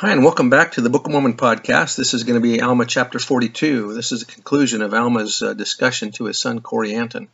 Hi, 0.00 0.12
and 0.12 0.22
welcome 0.22 0.48
back 0.48 0.70
to 0.72 0.80
the 0.80 0.90
Book 0.90 1.06
of 1.06 1.12
Mormon 1.12 1.34
podcast. 1.34 1.96
This 1.96 2.14
is 2.14 2.22
going 2.22 2.40
to 2.40 2.40
be 2.40 2.60
Alma 2.60 2.86
chapter 2.86 3.18
42. 3.18 3.94
This 3.94 4.12
is 4.12 4.20
the 4.20 4.32
conclusion 4.32 4.80
of 4.80 4.94
Alma's 4.94 5.42
uh, 5.42 5.54
discussion 5.54 6.12
to 6.12 6.26
his 6.26 6.38
son 6.38 6.60
Corianton. 6.60 7.26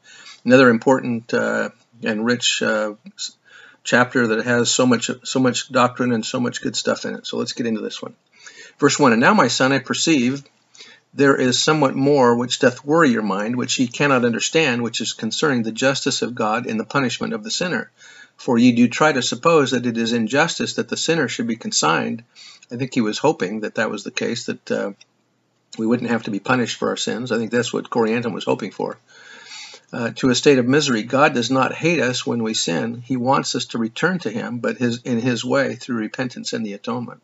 Another 0.47 0.71
important 0.71 1.35
uh, 1.35 1.69
and 2.03 2.25
rich 2.25 2.63
uh, 2.63 2.95
chapter 3.83 4.29
that 4.29 4.47
has 4.47 4.71
so 4.71 4.87
much 4.87 5.11
so 5.25 5.41
much 5.41 5.71
doctrine 5.71 6.11
and 6.13 6.25
so 6.25 6.41
much 6.41 6.63
good 6.63 6.75
stuff 6.75 7.05
in 7.05 7.15
it. 7.17 7.27
So 7.27 7.37
let's 7.37 7.53
get 7.53 7.67
into 7.67 7.83
this 7.83 8.01
one. 8.01 8.15
Verse 8.79 8.99
1 8.99 9.13
And 9.13 9.21
now, 9.21 9.35
my 9.35 9.49
son, 9.49 9.73
I 9.73 9.79
perceive 9.79 10.43
there 11.13 11.37
is 11.37 11.63
somewhat 11.63 11.95
more 11.95 12.35
which 12.35 12.59
doth 12.59 12.85
worry 12.85 13.11
your 13.11 13.23
mind, 13.23 13.57
which 13.57 13.79
ye 13.79 13.87
cannot 13.87 14.25
understand, 14.25 14.83
which 14.83 15.01
is 15.01 15.13
concerning 15.13 15.63
the 15.63 15.71
justice 15.71 16.23
of 16.23 16.35
God 16.35 16.67
in 16.67 16.77
the 16.77 16.85
punishment 16.85 17.35
of 17.35 17.45
the 17.45 17.51
sinner. 17.51 17.91
For 18.37 18.59
ye 18.59 18.73
do 18.73 18.89
try 18.89 19.13
to 19.13 19.23
suppose 19.23 19.71
that 19.71 19.87
it 19.87 19.97
is 19.97 20.13
injustice 20.13 20.75
that 20.75 20.89
the 20.89 20.97
sinner 20.97 21.29
should 21.29 21.47
be 21.47 21.55
consigned. 21.55 22.25
I 22.71 22.77
think 22.77 22.95
he 22.95 23.01
was 23.01 23.19
hoping 23.19 23.61
that 23.61 23.77
that 23.77 23.91
was 23.91 24.05
the 24.05 24.11
case, 24.11 24.47
that 24.47 24.71
uh, 24.71 24.93
we 25.79 25.87
wouldn't 25.87 26.11
have 26.11 26.25
to 26.25 26.31
be 26.31 26.41
punished 26.41 26.77
for 26.79 26.89
our 26.89 26.97
sins. 26.97 27.33
I 27.33 27.39
think 27.39 27.51
that's 27.51 27.73
what 27.73 27.91
Corianton 27.91 28.33
was 28.33 28.45
hoping 28.45 28.71
for. 28.71 28.99
Uh, 29.93 30.11
to 30.17 30.31
a 30.31 30.35
state 30.35 30.59
of 30.59 30.67
misery. 30.67 31.05
God 31.05 31.35
does 31.35 31.51
not 31.51 31.73
hate 31.73 32.01
us 32.01 32.27
when 32.27 32.43
we 32.43 32.55
sin. 32.55 33.03
He 33.05 33.17
wants 33.17 33.55
us 33.55 33.67
to 33.67 33.79
return 33.79 34.19
to 34.21 34.31
Him, 34.31 34.59
but 34.59 34.77
his, 34.77 35.03
in 35.03 35.21
His 35.21 35.45
way 35.45 35.77
through 35.77 35.97
repentance 35.97 36.53
and 36.53 36.67
the 36.67 36.73
atonement. 36.73 37.23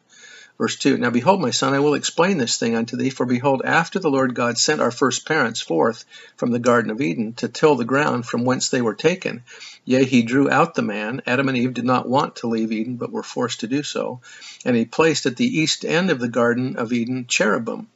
Verse 0.59 0.77
2 0.77 0.99
Now 0.99 1.11
behold, 1.11 1.41
my 1.41 1.51
son, 1.51 1.73
I 1.73 1.79
will 1.79 1.95
explain 1.95 2.37
this 2.37 2.59
thing 2.59 2.77
unto 2.77 2.97
thee. 2.97 3.11
For 3.11 3.25
behold, 3.25 3.63
after 3.65 3.99
the 3.99 4.11
Lord 4.11 4.35
God 4.35 4.59
sent 4.59 4.81
our 4.81 4.91
first 4.91 5.27
parents 5.27 5.61
forth 5.61 6.05
from 6.37 6.51
the 6.51 6.59
Garden 6.59 6.91
of 6.91 7.01
Eden 7.01 7.33
to 7.35 7.49
till 7.49 7.77
the 7.77 7.85
ground 7.85 8.27
from 8.27 8.45
whence 8.45 8.69
they 8.69 8.83
were 8.83 8.95
taken, 8.95 9.43
yea, 9.85 10.05
he 10.05 10.23
drew 10.23 10.51
out 10.51 10.75
the 10.75 10.83
man. 10.83 11.23
Adam 11.27 11.49
and 11.49 11.57
Eve 11.57 11.73
did 11.73 11.85
not 11.85 12.09
want 12.09 12.37
to 12.37 12.47
leave 12.47 12.73
Eden, 12.73 12.97
but 12.97 13.13
were 13.13 13.23
forced 13.23 13.61
to 13.61 13.69
do 13.69 13.83
so. 13.83 14.21
And 14.65 14.77
he 14.77 14.85
placed 14.85 15.25
at 15.25 15.37
the 15.37 15.47
east 15.47 15.85
end 15.85 16.11
of 16.11 16.19
the 16.19 16.29
Garden 16.29 16.77
of 16.77 16.93
Eden 16.93 17.27
cherubim. 17.27 17.89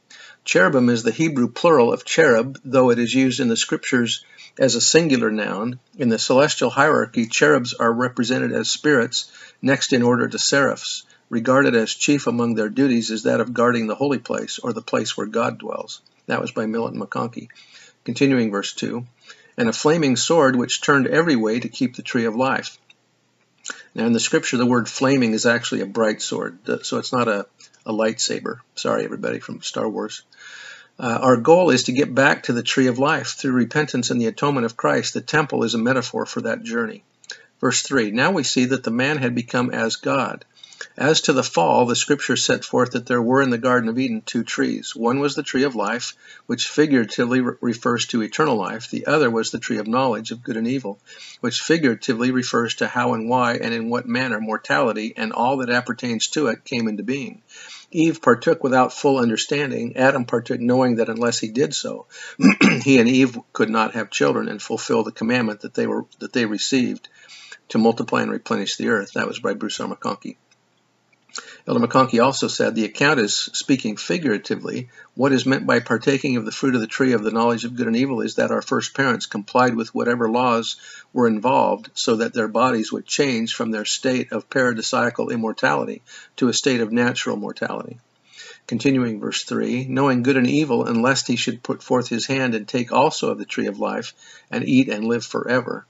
Cherubim 0.45 0.89
is 0.89 1.03
the 1.03 1.11
Hebrew 1.11 1.49
plural 1.49 1.93
of 1.93 2.05
cherub, 2.05 2.61
though 2.65 2.91
it 2.91 2.99
is 2.99 3.15
used 3.15 3.41
in 3.41 3.49
the 3.49 3.57
scriptures 3.57 4.25
as 4.59 4.75
a 4.75 4.81
singular 4.81 5.31
noun. 5.31 5.81
In 5.99 6.09
the 6.09 6.19
celestial 6.19 6.71
hierarchy, 6.71 7.27
cherubs 7.27 7.75
are 7.75 7.93
represented 7.93 8.53
as 8.53 8.71
spirits, 8.71 9.31
next 9.61 9.93
in 9.93 10.03
order 10.03 10.29
to 10.29 10.39
seraphs 10.39 11.05
regarded 11.35 11.75
as 11.75 11.93
chief 11.93 12.29
among 12.29 12.55
their 12.55 12.69
duties 12.69 13.11
is 13.11 13.25
that 13.25 13.41
of 13.41 13.53
guarding 13.53 13.89
the 13.89 13.97
holy 13.97 14.21
place, 14.21 14.61
or 14.61 14.73
the 14.73 14.81
place 14.81 15.17
where 15.17 15.27
God 15.27 15.59
dwells. 15.59 16.01
That 16.27 16.41
was 16.41 16.53
by 16.53 16.67
Millet 16.67 16.95
and 16.95 17.03
McConkie. 17.03 17.49
Continuing 18.05 18.53
verse 18.53 18.73
2 18.73 19.05
And 19.57 19.69
a 19.69 19.73
flaming 19.73 20.15
sword 20.15 20.55
which 20.55 20.81
turned 20.81 21.09
every 21.09 21.35
way 21.35 21.59
to 21.59 21.69
keep 21.69 21.97
the 21.97 22.03
tree 22.03 22.27
of 22.27 22.37
life. 22.37 22.79
Now, 23.97 24.07
in 24.07 24.13
the 24.13 24.21
scripture, 24.21 24.59
the 24.59 24.65
word 24.65 24.89
flaming 24.89 25.33
is 25.33 25.45
actually 25.45 25.81
a 25.81 25.87
bright 25.87 26.23
sword, 26.23 26.61
so 26.87 26.99
it's 26.99 27.13
not 27.13 27.27
a, 27.27 27.47
a 27.85 27.93
lightsaber. 27.93 28.61
Sorry, 28.77 29.05
everybody 29.05 29.41
from 29.41 29.61
Star 29.61 29.89
Wars. 29.89 30.23
Uh, 31.01 31.19
our 31.21 31.37
goal 31.37 31.71
is 31.71 31.85
to 31.85 31.93
get 31.93 32.15
back 32.15 32.45
to 32.45 32.53
the 32.53 32.63
tree 32.63 32.87
of 32.87 33.01
life 33.01 33.35
through 33.37 33.55
repentance 33.55 34.11
and 34.11 34.21
the 34.21 34.29
atonement 34.29 34.67
of 34.67 34.77
Christ. 34.77 35.15
The 35.15 35.21
temple 35.21 35.65
is 35.65 35.75
a 35.75 35.79
metaphor 35.79 36.27
for 36.27 36.43
that 36.43 36.63
journey. 36.63 37.03
Verse 37.61 37.83
3 37.83 38.13
Now 38.13 38.31
we 38.31 38.45
see 38.45 38.67
that 38.67 38.85
the 38.85 38.93
man 38.93 39.17
had 39.17 39.35
become 39.35 39.71
as 39.71 39.97
God. 39.97 40.45
As 40.97 41.23
to 41.23 41.33
the 41.33 41.43
fall, 41.43 41.87
the 41.87 41.97
scripture 41.97 42.37
set 42.37 42.65
forth 42.65 42.93
that 42.93 43.07
there 43.07 43.21
were 43.21 43.43
in 43.43 43.51
the 43.51 43.59
Garden 43.59 43.89
of 43.89 43.99
Eden 43.99 44.23
two 44.25 44.45
trees. 44.45 44.95
One 44.95 45.19
was 45.19 45.35
the 45.35 45.43
tree 45.43 45.65
of 45.65 45.75
life, 45.75 46.15
which 46.47 46.69
figuratively 46.69 47.41
refers 47.41 48.07
to 48.07 48.23
eternal 48.23 48.57
life. 48.57 48.91
The 48.91 49.07
other 49.07 49.29
was 49.29 49.51
the 49.51 49.59
tree 49.59 49.79
of 49.79 49.89
knowledge 49.89 50.31
of 50.31 50.45
good 50.45 50.57
and 50.57 50.69
evil, 50.69 51.01
which 51.41 51.61
figuratively 51.61 52.31
refers 52.31 52.77
to 52.77 52.87
how 52.87 53.15
and 53.15 53.29
why 53.29 53.55
and 53.55 53.75
in 53.75 53.91
what 53.91 54.07
manner 54.07 54.41
mortality 54.41 55.15
and 55.17 55.33
all 55.33 55.57
that 55.59 55.71
appertains 55.71 56.29
to 56.29 56.47
it 56.47 56.65
came 56.65 56.87
into 56.87 57.03
being. 57.03 57.43
Eve 57.91 58.23
partook 58.23 58.63
without 58.63 58.93
full 58.93 59.19
understanding. 59.19 59.97
Adam 59.97 60.25
partook 60.25 60.61
knowing 60.61 60.97
that 60.97 61.09
unless 61.09 61.41
he 61.41 61.49
did 61.49 61.75
so, 61.75 62.07
he 62.83 62.99
and 62.99 63.09
Eve 63.09 63.39
could 63.53 63.71
not 63.71 63.95
have 63.95 64.11
children 64.11 64.49
and 64.49 64.63
fulfill 64.63 65.03
the 65.03 65.13
commandment 65.13 65.61
that 65.61 65.75
they 65.75 65.87
were 65.87 66.05
that 66.21 66.33
they 66.33 66.47
received 66.47 67.09
to 67.69 67.79
multiply 67.79 68.23
and 68.23 68.31
replenish 68.31 68.77
the 68.77 68.89
earth. 68.89 69.13
That 69.15 69.27
was 69.27 69.41
by 69.41 69.55
Bruce 69.55 69.81
R. 69.81 69.89
McConkie. 69.89 70.37
Elder 71.67 71.85
McConkie 71.85 72.23
also 72.23 72.47
said 72.47 72.75
the 72.75 72.85
account 72.85 73.19
is 73.19 73.35
speaking 73.35 73.97
figuratively. 73.97 74.91
What 75.15 75.33
is 75.33 75.47
meant 75.47 75.67
by 75.67 75.81
partaking 75.81 76.37
of 76.37 76.45
the 76.45 76.53
fruit 76.53 76.75
of 76.75 76.81
the 76.81 76.87
tree 76.87 77.13
of 77.13 77.25
the 77.25 77.33
knowledge 77.33 77.65
of 77.65 77.75
good 77.75 77.87
and 77.87 77.97
evil 77.97 78.21
is 78.21 78.37
that 78.37 78.51
our 78.51 78.63
first 78.63 78.95
parents 78.95 79.27
complied 79.27 79.75
with 79.75 79.95
whatever 79.95 80.29
laws 80.29 80.77
were 81.13 81.27
involved 81.27 81.91
so 81.95 82.17
that 82.17 82.35
their 82.35 82.49
bodies 82.49 82.93
would 82.93 83.07
change 83.07 83.55
from 83.55 83.71
their 83.71 83.85
state 83.85 84.31
of 84.31 84.49
paradisiacal 84.49 85.33
immortality 85.33 86.03
to 86.37 86.49
a 86.49 86.53
state 86.53 86.81
of 86.81 86.93
natural 86.93 87.37
mortality. 87.37 87.99
Continuing 88.67 89.21
verse 89.21 89.45
3 89.45 89.87
Knowing 89.87 90.23
good 90.23 90.37
and 90.37 90.47
evil, 90.47 90.85
and 90.87 91.03
lest 91.03 91.27
he 91.27 91.37
should 91.37 91.63
put 91.63 91.83
forth 91.83 92.09
his 92.09 92.27
hand 92.27 92.55
and 92.55 92.69
take 92.69 92.93
also 92.93 93.31
of 93.31 93.39
the 93.39 93.45
tree 93.45 93.67
of 93.67 93.79
life, 93.79 94.15
and 94.51 94.69
eat 94.69 94.89
and 94.89 95.05
live 95.05 95.25
forever. 95.25 95.85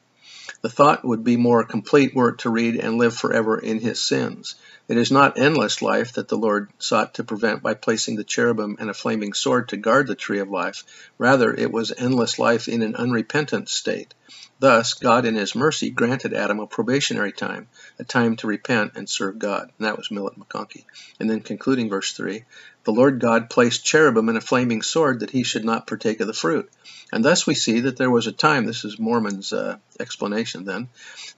The 0.65 0.71
thought 0.71 1.05
would 1.05 1.25
be 1.25 1.37
more 1.37 1.63
complete 1.63 2.15
were 2.15 2.31
it 2.31 2.39
to 2.39 2.49
read 2.49 2.77
and 2.77 2.97
live 2.97 3.15
forever 3.15 3.59
in 3.59 3.81
his 3.81 4.01
sins. 4.01 4.55
It 4.89 4.97
is 4.97 5.13
not 5.13 5.39
endless 5.39 5.83
life 5.83 6.15
that 6.15 6.29
the 6.29 6.39
Lord 6.39 6.71
sought 6.79 7.13
to 7.15 7.23
prevent 7.23 7.63
by 7.63 7.75
placing 7.75 8.17
the 8.17 8.25
cherubim 8.25 8.79
and 8.81 8.89
a 8.89 8.95
flaming 8.95 9.35
sword 9.35 9.69
to 9.69 9.77
guard 9.77 10.07
the 10.07 10.15
tree 10.15 10.39
of 10.39 10.49
life. 10.49 10.83
Rather, 11.19 11.53
it 11.53 11.71
was 11.71 11.93
endless 11.99 12.39
life 12.39 12.67
in 12.67 12.81
an 12.81 12.97
unrepentant 12.97 13.69
state. 13.69 14.15
Thus, 14.59 14.95
God 14.95 15.27
in 15.27 15.35
His 15.35 15.55
mercy 15.55 15.91
granted 15.91 16.33
Adam 16.33 16.61
a 16.61 16.67
probationary 16.67 17.33
time, 17.33 17.69
a 17.99 18.05
time 18.05 18.37
to 18.37 18.47
repent 18.47 18.93
and 18.95 19.07
serve 19.07 19.39
God. 19.39 19.71
And 19.77 19.87
that 19.87 19.99
was 19.99 20.11
Millet 20.11 20.39
McConkie. 20.39 20.87
And 21.21 21.29
then 21.29 21.41
concluding 21.41 21.91
verse 21.91 22.13
3 22.13 22.43
The 22.85 22.93
Lord 22.93 23.19
God 23.19 23.51
placed 23.51 23.85
cherubim 23.85 24.29
and 24.29 24.39
a 24.39 24.43
flaming 24.43 24.83
sword 24.83 25.21
that 25.21 25.31
he 25.31 25.43
should 25.43 25.65
not 25.65 25.87
partake 25.87 26.21
of 26.21 26.27
the 26.27 26.35
fruit. 26.35 26.71
And 27.13 27.25
thus 27.25 27.47
we 27.47 27.55
see 27.55 27.81
that 27.81 27.97
there 27.97 28.11
was 28.11 28.27
a 28.27 28.33
time, 28.33 28.67
this 28.67 28.85
is 28.85 28.99
Mormon's 28.99 29.53
uh, 29.53 29.79
explanation 29.99 30.65
then, 30.65 30.89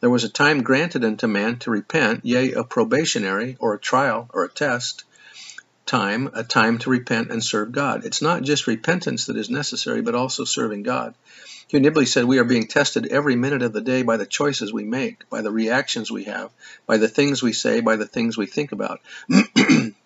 there 0.01 0.11
was 0.11 0.25
a 0.25 0.29
time 0.29 0.63
granted 0.63 1.05
unto 1.05 1.27
man 1.27 1.59
to 1.61 1.71
repent, 1.71 2.25
yea, 2.25 2.53
a 2.53 2.65
probationary, 2.65 3.57
or 3.61 3.75
a 3.75 3.79
trial, 3.79 4.29
or 4.33 4.45
a 4.45 4.49
test, 4.49 5.05
time, 5.87 6.31
a 6.35 6.43
time 6.43 6.79
to 6.79 6.91
repent 6.91 7.31
and 7.31 7.43
serve 7.43 7.73
God. 7.73 8.05
It's 8.05 8.23
not 8.23 8.43
just 8.43 8.67
repentance 8.67 9.27
that 9.27 9.37
is 9.37 9.49
necessary, 9.49 10.03
but 10.03 10.15
also 10.15 10.45
serving 10.45 10.83
God. 10.83 11.15
Hugh 11.69 11.81
Nibley 11.81 12.07
said 12.07 12.25
we 12.25 12.39
are 12.39 12.45
being 12.45 12.67
tested 12.67 13.07
every 13.07 13.37
minute 13.37 13.63
of 13.63 13.73
the 13.73 13.81
day 13.81 14.03
by 14.03 14.17
the 14.17 14.27
choices 14.27 14.73
we 14.73 14.85
make, 14.85 15.29
by 15.31 15.43
the 15.43 15.51
reactions 15.51 16.11
we 16.11 16.25
have, 16.25 16.51
by 16.87 16.97
the 16.97 17.09
things 17.09 17.43
we 17.43 17.53
say, 17.53 17.81
by 17.81 17.97
the 17.97 18.07
things 18.07 18.37
we 18.37 18.47
think 18.47 18.73
about. 18.73 19.01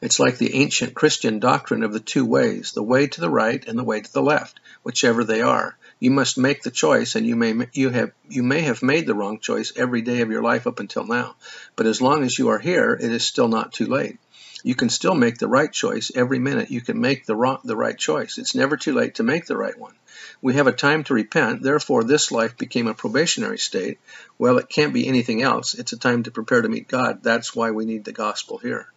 It's 0.00 0.18
like 0.18 0.38
the 0.38 0.54
ancient 0.56 0.94
Christian 0.94 1.38
doctrine 1.38 1.82
of 1.82 1.92
the 1.92 2.00
two 2.00 2.24
ways, 2.24 2.72
the 2.72 2.82
way 2.82 3.06
to 3.06 3.20
the 3.20 3.30
right 3.30 3.66
and 3.66 3.78
the 3.78 3.84
way 3.84 4.00
to 4.00 4.12
the 4.12 4.22
left, 4.22 4.60
whichever 4.82 5.24
they 5.24 5.40
are. 5.40 5.76
You 6.00 6.10
must 6.10 6.36
make 6.36 6.62
the 6.62 6.70
choice, 6.70 7.14
and 7.14 7.26
you 7.26 7.36
may 7.36 7.68
you 7.72 7.90
have 7.90 8.12
you 8.28 8.42
may 8.42 8.62
have 8.62 8.82
made 8.82 9.06
the 9.06 9.14
wrong 9.14 9.38
choice 9.38 9.72
every 9.76 10.02
day 10.02 10.20
of 10.20 10.30
your 10.30 10.42
life 10.42 10.66
up 10.66 10.80
until 10.80 11.06
now. 11.06 11.36
But 11.76 11.86
as 11.86 12.02
long 12.02 12.24
as 12.24 12.38
you 12.38 12.48
are 12.48 12.58
here, 12.58 12.92
it 12.92 13.12
is 13.12 13.24
still 13.24 13.48
not 13.48 13.72
too 13.72 13.86
late. 13.86 14.18
You 14.64 14.74
can 14.74 14.88
still 14.88 15.14
make 15.14 15.38
the 15.38 15.46
right 15.48 15.70
choice 15.70 16.10
every 16.14 16.38
minute. 16.38 16.70
You 16.70 16.80
can 16.80 17.00
make 17.00 17.26
the 17.26 17.36
wrong, 17.36 17.60
the 17.64 17.76
right 17.76 17.96
choice. 17.96 18.38
It's 18.38 18.54
never 18.54 18.76
too 18.76 18.94
late 18.94 19.16
to 19.16 19.22
make 19.22 19.46
the 19.46 19.56
right 19.56 19.78
one. 19.78 19.94
We 20.40 20.54
have 20.54 20.66
a 20.66 20.72
time 20.72 21.04
to 21.04 21.14
repent. 21.14 21.62
Therefore, 21.62 22.02
this 22.02 22.32
life 22.32 22.56
became 22.56 22.86
a 22.86 22.94
probationary 22.94 23.58
state. 23.58 23.98
Well, 24.38 24.58
it 24.58 24.68
can't 24.68 24.94
be 24.94 25.06
anything 25.06 25.42
else. 25.42 25.74
It's 25.74 25.92
a 25.92 25.98
time 25.98 26.22
to 26.22 26.30
prepare 26.30 26.62
to 26.62 26.68
meet 26.68 26.88
God. 26.88 27.22
That's 27.22 27.54
why 27.54 27.72
we 27.72 27.84
need 27.84 28.04
the 28.04 28.12
gospel 28.12 28.58
here. 28.58 28.88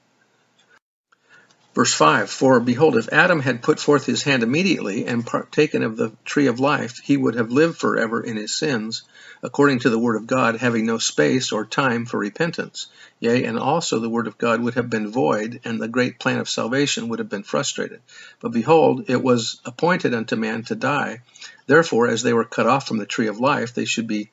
Verse 1.77 1.94
5 1.94 2.31
For 2.31 2.59
behold, 2.59 2.97
if 2.97 3.13
Adam 3.13 3.39
had 3.39 3.62
put 3.62 3.79
forth 3.79 4.07
his 4.07 4.24
hand 4.24 4.41
immediately 4.41 5.06
and 5.06 5.24
partaken 5.24 5.83
of 5.83 5.95
the 5.95 6.12
tree 6.25 6.47
of 6.47 6.59
life, 6.59 7.00
he 7.03 7.15
would 7.15 7.35
have 7.35 7.51
lived 7.51 7.77
forever 7.77 8.19
in 8.19 8.35
his 8.35 8.51
sins, 8.51 9.03
according 9.44 9.81
to 9.81 9.91
the 9.91 10.00
word 10.00 10.15
of 10.15 10.25
God, 10.25 10.56
having 10.56 10.88
no 10.88 10.97
space 10.97 11.51
or 11.51 11.68
time 11.68 12.07
for 12.07 12.18
repentance. 12.18 12.88
Yea, 13.19 13.44
and 13.44 13.59
also 13.59 14.00
the 14.00 14.09
word 14.09 14.25
of 14.25 14.39
God 14.39 14.59
would 14.59 14.74
have 14.74 14.89
been 14.89 15.12
void, 15.12 15.59
and 15.63 15.79
the 15.79 15.88
great 15.88 16.18
plan 16.18 16.39
of 16.39 16.50
salvation 16.50 17.09
would 17.09 17.19
have 17.19 17.29
been 17.29 17.44
frustrated. 17.44 18.01
But 18.39 18.53
behold, 18.53 19.07
it 19.07 19.21
was 19.21 19.62
appointed 19.63 20.15
unto 20.15 20.35
man 20.35 20.63
to 20.63 20.75
die. 20.75 21.21
Therefore, 21.68 22.07
as 22.07 22.23
they 22.23 22.33
were 22.33 22.44
cut 22.44 22.65
off 22.65 22.88
from 22.88 22.97
the 22.97 23.06
tree 23.06 23.27
of 23.27 23.39
life, 23.39 23.75
they 23.75 23.85
should 23.85 24.07
be 24.07 24.31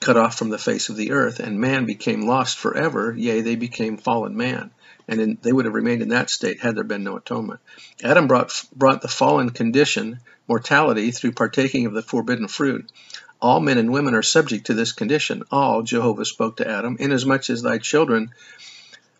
cut 0.00 0.16
off 0.16 0.38
from 0.38 0.48
the 0.48 0.56
face 0.56 0.88
of 0.88 0.96
the 0.96 1.12
earth, 1.12 1.40
and 1.40 1.60
man 1.60 1.84
became 1.84 2.26
lost 2.26 2.56
forever, 2.56 3.14
yea, 3.14 3.42
they 3.42 3.56
became 3.56 3.98
fallen 3.98 4.34
man. 4.34 4.70
And 5.08 5.20
in, 5.20 5.38
they 5.42 5.52
would 5.52 5.64
have 5.64 5.74
remained 5.74 6.02
in 6.02 6.08
that 6.08 6.30
state 6.30 6.60
had 6.60 6.76
there 6.76 6.84
been 6.84 7.04
no 7.04 7.16
atonement. 7.16 7.60
Adam 8.02 8.26
brought, 8.26 8.64
brought 8.74 9.02
the 9.02 9.08
fallen 9.08 9.50
condition, 9.50 10.20
mortality, 10.48 11.10
through 11.10 11.32
partaking 11.32 11.86
of 11.86 11.94
the 11.94 12.02
forbidden 12.02 12.48
fruit. 12.48 12.90
All 13.40 13.60
men 13.60 13.78
and 13.78 13.92
women 13.92 14.14
are 14.14 14.22
subject 14.22 14.66
to 14.66 14.74
this 14.74 14.92
condition. 14.92 15.42
All, 15.50 15.82
Jehovah 15.82 16.24
spoke 16.24 16.56
to 16.56 16.68
Adam, 16.68 16.96
inasmuch 16.98 17.50
as 17.50 17.62
thy 17.62 17.78
children 17.78 18.32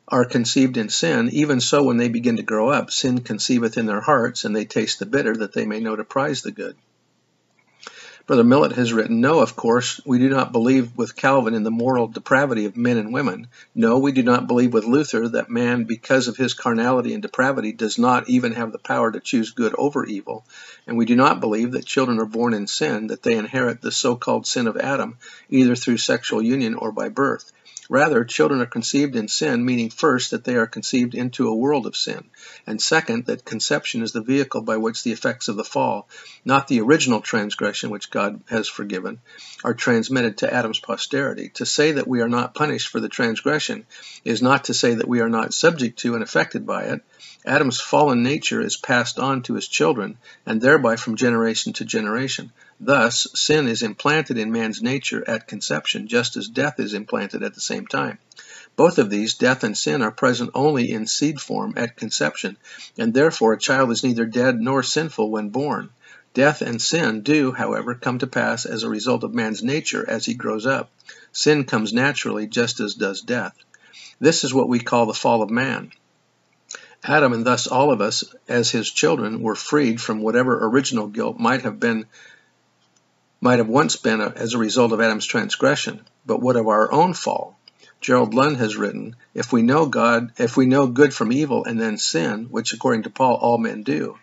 are 0.09 0.25
conceived 0.25 0.77
in 0.77 0.89
sin, 0.89 1.29
even 1.33 1.61
so 1.61 1.83
when 1.83 1.97
they 1.97 2.09
begin 2.09 2.37
to 2.37 2.43
grow 2.43 2.71
up, 2.71 2.91
sin 2.91 3.21
conceiveth 3.21 3.77
in 3.77 3.87
their 3.87 4.01
hearts, 4.01 4.45
and 4.45 4.55
they 4.55 4.65
taste 4.65 5.01
the 5.01 5.07
bitter, 5.07 5.37
that 5.37 5.53
they 5.53 5.67
may 5.67 5.81
know 5.81 5.97
to 5.97 6.05
prize 6.05 6.43
the 6.43 6.53
good. 6.53 6.77
Brother 8.27 8.43
Millet 8.43 8.73
has 8.73 8.93
written, 8.93 9.21
No, 9.21 9.39
of 9.39 9.55
course, 9.55 10.01
we 10.05 10.19
do 10.19 10.29
not 10.29 10.51
believe 10.51 10.97
with 10.97 11.15
Calvin 11.15 11.55
in 11.55 11.63
the 11.63 11.71
moral 11.71 12.09
depravity 12.09 12.65
of 12.65 12.77
men 12.77 12.97
and 12.97 13.13
women. 13.13 13.47
No, 13.73 14.01
we 14.01 14.11
do 14.11 14.25
not 14.25 14.49
believe 14.49 14.73
with 14.73 14.85
Luther 14.85 15.29
that 15.29 15.49
man, 15.49 15.85
because 15.85 16.27
of 16.27 16.37
his 16.37 16.53
carnality 16.53 17.13
and 17.13 17.23
depravity, 17.23 17.71
does 17.71 18.01
not 18.01 18.29
even 18.29 18.55
have 18.55 18.73
the 18.73 18.81
power 18.81 19.13
to 19.13 19.21
choose 19.21 19.53
good 19.53 19.77
over 19.79 20.05
evil. 20.05 20.45
And 20.89 20.99
we 20.99 21.05
do 21.05 21.15
not 21.15 21.39
believe 21.39 21.71
that 21.73 21.87
children 21.87 22.19
are 22.19 22.27
born 22.27 22.53
in 22.53 22.67
sin, 22.67 23.07
that 23.09 23.23
they 23.23 23.37
inherit 23.37 23.81
the 23.81 23.93
so 23.93 24.17
called 24.17 24.45
sin 24.45 24.67
of 24.67 24.77
Adam, 24.77 25.19
either 25.49 25.77
through 25.77 25.99
sexual 25.99 26.43
union 26.43 26.75
or 26.75 26.91
by 26.91 27.09
birth. 27.11 27.53
Rather, 27.89 28.25
children 28.25 28.61
are 28.61 28.67
conceived 28.67 29.15
in 29.15 29.29
sin, 29.29 29.65
meaning 29.65 29.91
first 29.91 30.31
that 30.33 30.45
they 30.45 30.57
are 30.57 30.67
conceived 30.67 31.15
into 31.15 31.49
a 31.49 31.55
world 31.55 31.87
of 31.87 31.97
sin, 31.97 32.25
and 32.67 32.83
second 32.83 33.27
that 33.27 33.45
conception 33.45 34.03
is 34.03 34.13
the 34.13 34.21
vehicle 34.21 34.63
by 34.63 34.77
which 34.77 35.03
the 35.03 35.13
effects 35.13 35.49
of 35.49 35.57
the 35.57 35.65
fall, 35.65 36.09
not 36.45 36.67
the 36.67 36.81
original 36.81 37.21
transgression 37.21 37.91
which 37.91 38.11
God 38.11 38.41
has 38.49 38.69
forgiven, 38.69 39.21
are 39.63 39.75
transmitted 39.75 40.39
to 40.39 40.53
Adam's 40.53 40.81
posterity. 40.81 41.51
To 41.55 41.67
say 41.67 41.93
that 41.93 42.09
we 42.09 42.21
are 42.21 42.29
not 42.29 42.55
punished 42.55 42.89
for 42.89 43.01
the 43.01 43.09
transgression 43.09 43.87
is 44.25 44.43
not 44.43 44.65
to 44.65 44.75
say 44.75 44.95
that 44.95 45.09
we 45.09 45.21
are 45.21 45.29
not 45.29 45.55
subject 45.55 46.01
to 46.01 46.15
and 46.15 46.23
affected 46.23 46.67
by 46.67 46.85
it. 46.85 47.03
Adam's 47.47 47.81
fallen 47.81 48.25
nature 48.25 48.61
is 48.61 48.77
passed 48.77 49.21
on 49.21 49.41
to 49.41 49.55
his 49.55 49.69
children, 49.69 50.19
and 50.45 50.61
thereby 50.61 50.97
from 50.97 51.15
generation 51.15 51.73
to 51.73 51.85
generation. 51.85 52.51
Thus, 52.81 53.29
sin 53.35 53.69
is 53.69 53.83
implanted 53.83 54.37
in 54.37 54.51
man's 54.51 54.83
nature 54.83 55.23
at 55.29 55.47
conception, 55.47 56.09
just 56.09 56.37
as 56.37 56.49
death 56.49 56.81
is 56.81 56.93
implanted 56.93 57.45
at 57.45 57.55
the 57.55 57.61
same 57.61 57.87
time. 57.87 58.19
Both 58.75 58.99
of 58.99 59.11
these, 59.11 59.35
death 59.35 59.63
and 59.63 59.79
sin, 59.79 60.03
are 60.03 60.11
present 60.11 60.51
only 60.55 60.91
in 60.91 61.07
seed 61.07 61.41
form 61.41 61.75
at 61.77 61.97
conception, 61.97 62.57
and 62.99 63.15
therefore 63.15 63.53
a 63.53 63.59
child 63.59 63.93
is 63.93 64.03
neither 64.03 64.27
dead 64.27 64.61
nor 64.61 64.83
sinful 64.83 65.31
when 65.31 65.51
born. 65.51 65.91
Death 66.35 66.63
and 66.63 66.83
sin 66.83 67.23
do, 67.23 67.53
however, 67.53 67.95
come 67.95 68.19
to 68.19 68.27
pass 68.27 68.67
as 68.67 68.83
a 68.83 68.89
result 68.89 69.23
of 69.23 69.35
man's 69.35 69.63
nature 69.63 70.05
as 70.11 70.27
he 70.27 70.35
grows 70.35 70.67
up. 70.67 70.91
Sin 71.31 71.63
comes 71.63 71.93
naturally, 71.93 72.49
just 72.49 72.81
as 72.81 72.95
does 72.95 73.23
death. 73.23 73.55
This 74.19 74.43
is 74.43 74.53
what 74.53 74.69
we 74.69 74.81
call 74.81 75.07
the 75.07 75.15
fall 75.15 75.43
of 75.43 75.51
man. 75.51 75.93
Adam, 77.09 77.33
and 77.33 77.47
thus 77.47 77.67
all 77.67 77.93
of 77.93 78.01
us, 78.01 78.25
as 78.49 78.71
his 78.71 78.91
children, 78.91 79.41
were 79.41 79.55
freed 79.55 80.01
from 80.01 80.21
whatever 80.21 80.67
original 80.67 81.07
guilt 81.07 81.39
might 81.39 81.63
have 81.63 81.79
been 81.79 82.07
might 83.41 83.59
have 83.59 83.69
once 83.69 83.97
been 83.97 84.21
a, 84.21 84.29
as 84.31 84.55
a 84.55 84.59
result 84.59 84.93
of 84.93 85.01
Adam's 85.01 85.27
transgression, 85.27 86.01
but 86.25 86.41
what 86.41 86.57
of 86.57 86.67
our 86.67 86.91
own 86.91 87.13
fall? 87.13 87.57
Gerald 88.01 88.35
Lund 88.35 88.57
has 88.57 88.77
written, 88.77 89.15
if 89.35 89.53
we 89.53 89.63
know 89.63 89.87
God, 89.87 90.33
if 90.39 90.57
we 90.57 90.67
know 90.67 90.87
good 90.87 91.15
from 91.15 91.33
evil 91.33 91.65
and 91.65 91.81
then 91.81 91.99
sin, 91.99 92.47
which 92.51 92.73
according 92.73 93.05
to 93.05 93.11
Paul 93.11 93.35
all 93.37 93.59
men 93.59 93.83
do, 93.83 94.19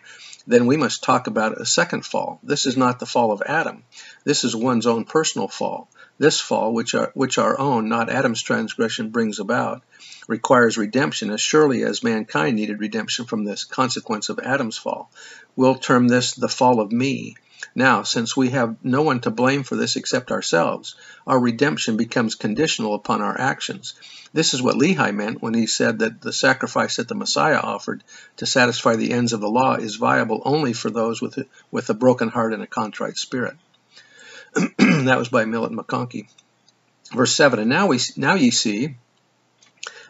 then 0.46 0.66
we 0.66 0.76
must 0.76 1.02
talk 1.02 1.26
about 1.26 1.60
a 1.60 1.64
second 1.64 2.04
fall. 2.04 2.38
This 2.42 2.66
is 2.66 2.76
not 2.76 2.98
the 2.98 3.06
fall 3.06 3.32
of 3.32 3.42
Adam. 3.46 3.84
This 4.24 4.44
is 4.44 4.54
one's 4.54 4.86
own 4.86 5.04
personal 5.04 5.48
fall. 5.48 5.88
This 6.18 6.40
fall, 6.40 6.72
which 6.72 6.94
which 7.14 7.38
our 7.38 7.58
own, 7.58 7.88
not 7.88 8.10
Adam's 8.10 8.42
transgression, 8.42 9.10
brings 9.10 9.38
about, 9.38 9.82
requires 10.26 10.78
redemption 10.78 11.30
as 11.30 11.40
surely 11.40 11.82
as 11.82 12.02
mankind 12.02 12.56
needed 12.56 12.80
redemption 12.80 13.24
from 13.24 13.44
this 13.44 13.64
consequence 13.64 14.28
of 14.28 14.38
Adam's 14.38 14.78
fall. 14.78 15.10
We'll 15.56 15.76
term 15.76 16.08
this 16.08 16.34
the 16.34 16.48
fall 16.48 16.80
of 16.80 16.92
me, 16.92 17.36
now, 17.74 18.02
since 18.02 18.36
we 18.36 18.50
have 18.50 18.76
no 18.82 19.02
one 19.02 19.20
to 19.20 19.30
blame 19.30 19.62
for 19.62 19.76
this 19.76 19.96
except 19.96 20.30
ourselves, 20.30 20.96
our 21.26 21.38
redemption 21.38 21.96
becomes 21.96 22.34
conditional 22.34 22.94
upon 22.94 23.20
our 23.20 23.38
actions. 23.38 23.94
This 24.32 24.54
is 24.54 24.62
what 24.62 24.76
Lehi 24.76 25.14
meant 25.14 25.42
when 25.42 25.54
he 25.54 25.66
said 25.66 26.00
that 26.00 26.20
the 26.20 26.32
sacrifice 26.32 26.96
that 26.96 27.08
the 27.08 27.14
Messiah 27.14 27.58
offered 27.58 28.04
to 28.36 28.46
satisfy 28.46 28.96
the 28.96 29.12
ends 29.12 29.32
of 29.32 29.40
the 29.40 29.48
law 29.48 29.74
is 29.74 29.96
viable 29.96 30.42
only 30.44 30.72
for 30.72 30.90
those 30.90 31.22
with 31.22 31.38
a, 31.38 31.46
with 31.70 31.88
a 31.90 31.94
broken 31.94 32.28
heart 32.28 32.52
and 32.52 32.62
a 32.62 32.66
contrite 32.66 33.16
spirit. 33.16 33.56
that 34.78 35.18
was 35.18 35.28
by 35.28 35.44
Millet 35.44 35.72
McConkie. 35.72 36.28
Verse 37.12 37.34
7, 37.34 37.58
And 37.58 37.68
now, 37.68 37.86
we, 37.86 37.98
now 38.16 38.34
ye 38.34 38.50
see 38.50 38.96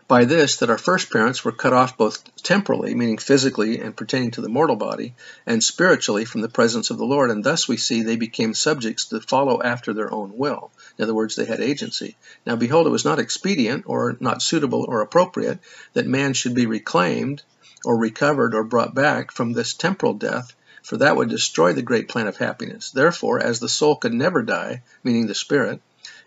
by 0.06 0.24
this 0.26 0.56
that 0.56 0.68
our 0.68 0.78
first 0.78 1.10
parents 1.10 1.44
were 1.44 1.52
cut 1.52 1.72
off 1.72 1.96
both 1.96 2.22
temporally, 2.42 2.94
meaning 2.94 3.16
physically 3.16 3.80
and 3.80 3.96
pertaining 3.96 4.30
to 4.30 4.42
the 4.42 4.48
mortal 4.48 4.76
body, 4.76 5.14
and 5.46 5.64
spiritually 5.64 6.26
from 6.26 6.42
the 6.42 6.48
presence 6.48 6.90
of 6.90 6.98
the 6.98 7.06
Lord, 7.06 7.30
and 7.30 7.42
thus 7.42 7.66
we 7.66 7.78
see 7.78 8.02
they 8.02 8.16
became 8.16 8.52
subjects 8.52 9.06
to 9.06 9.20
follow 9.20 9.62
after 9.62 9.94
their 9.94 10.12
own 10.12 10.36
will. 10.36 10.70
In 10.98 11.04
other 11.04 11.14
words, 11.14 11.36
they 11.36 11.46
had 11.46 11.60
agency. 11.60 12.16
Now 12.44 12.56
behold, 12.56 12.86
it 12.86 12.90
was 12.90 13.04
not 13.04 13.18
expedient 13.18 13.84
or 13.86 14.16
not 14.20 14.42
suitable 14.42 14.84
or 14.86 15.00
appropriate 15.00 15.58
that 15.94 16.06
man 16.06 16.34
should 16.34 16.54
be 16.54 16.66
reclaimed 16.66 17.42
or 17.84 17.96
recovered 17.96 18.54
or 18.54 18.62
brought 18.62 18.94
back 18.94 19.30
from 19.32 19.52
this 19.52 19.74
temporal 19.74 20.14
death, 20.14 20.54
for 20.82 20.98
that 20.98 21.16
would 21.16 21.30
destroy 21.30 21.72
the 21.72 21.82
great 21.82 22.08
plan 22.08 22.26
of 22.26 22.36
happiness. 22.36 22.90
Therefore, 22.90 23.40
as 23.40 23.58
the 23.58 23.68
soul 23.68 23.96
could 23.96 24.12
never 24.12 24.42
die, 24.42 24.82
meaning 25.02 25.26
the 25.26 25.34
spirit, 25.34 25.80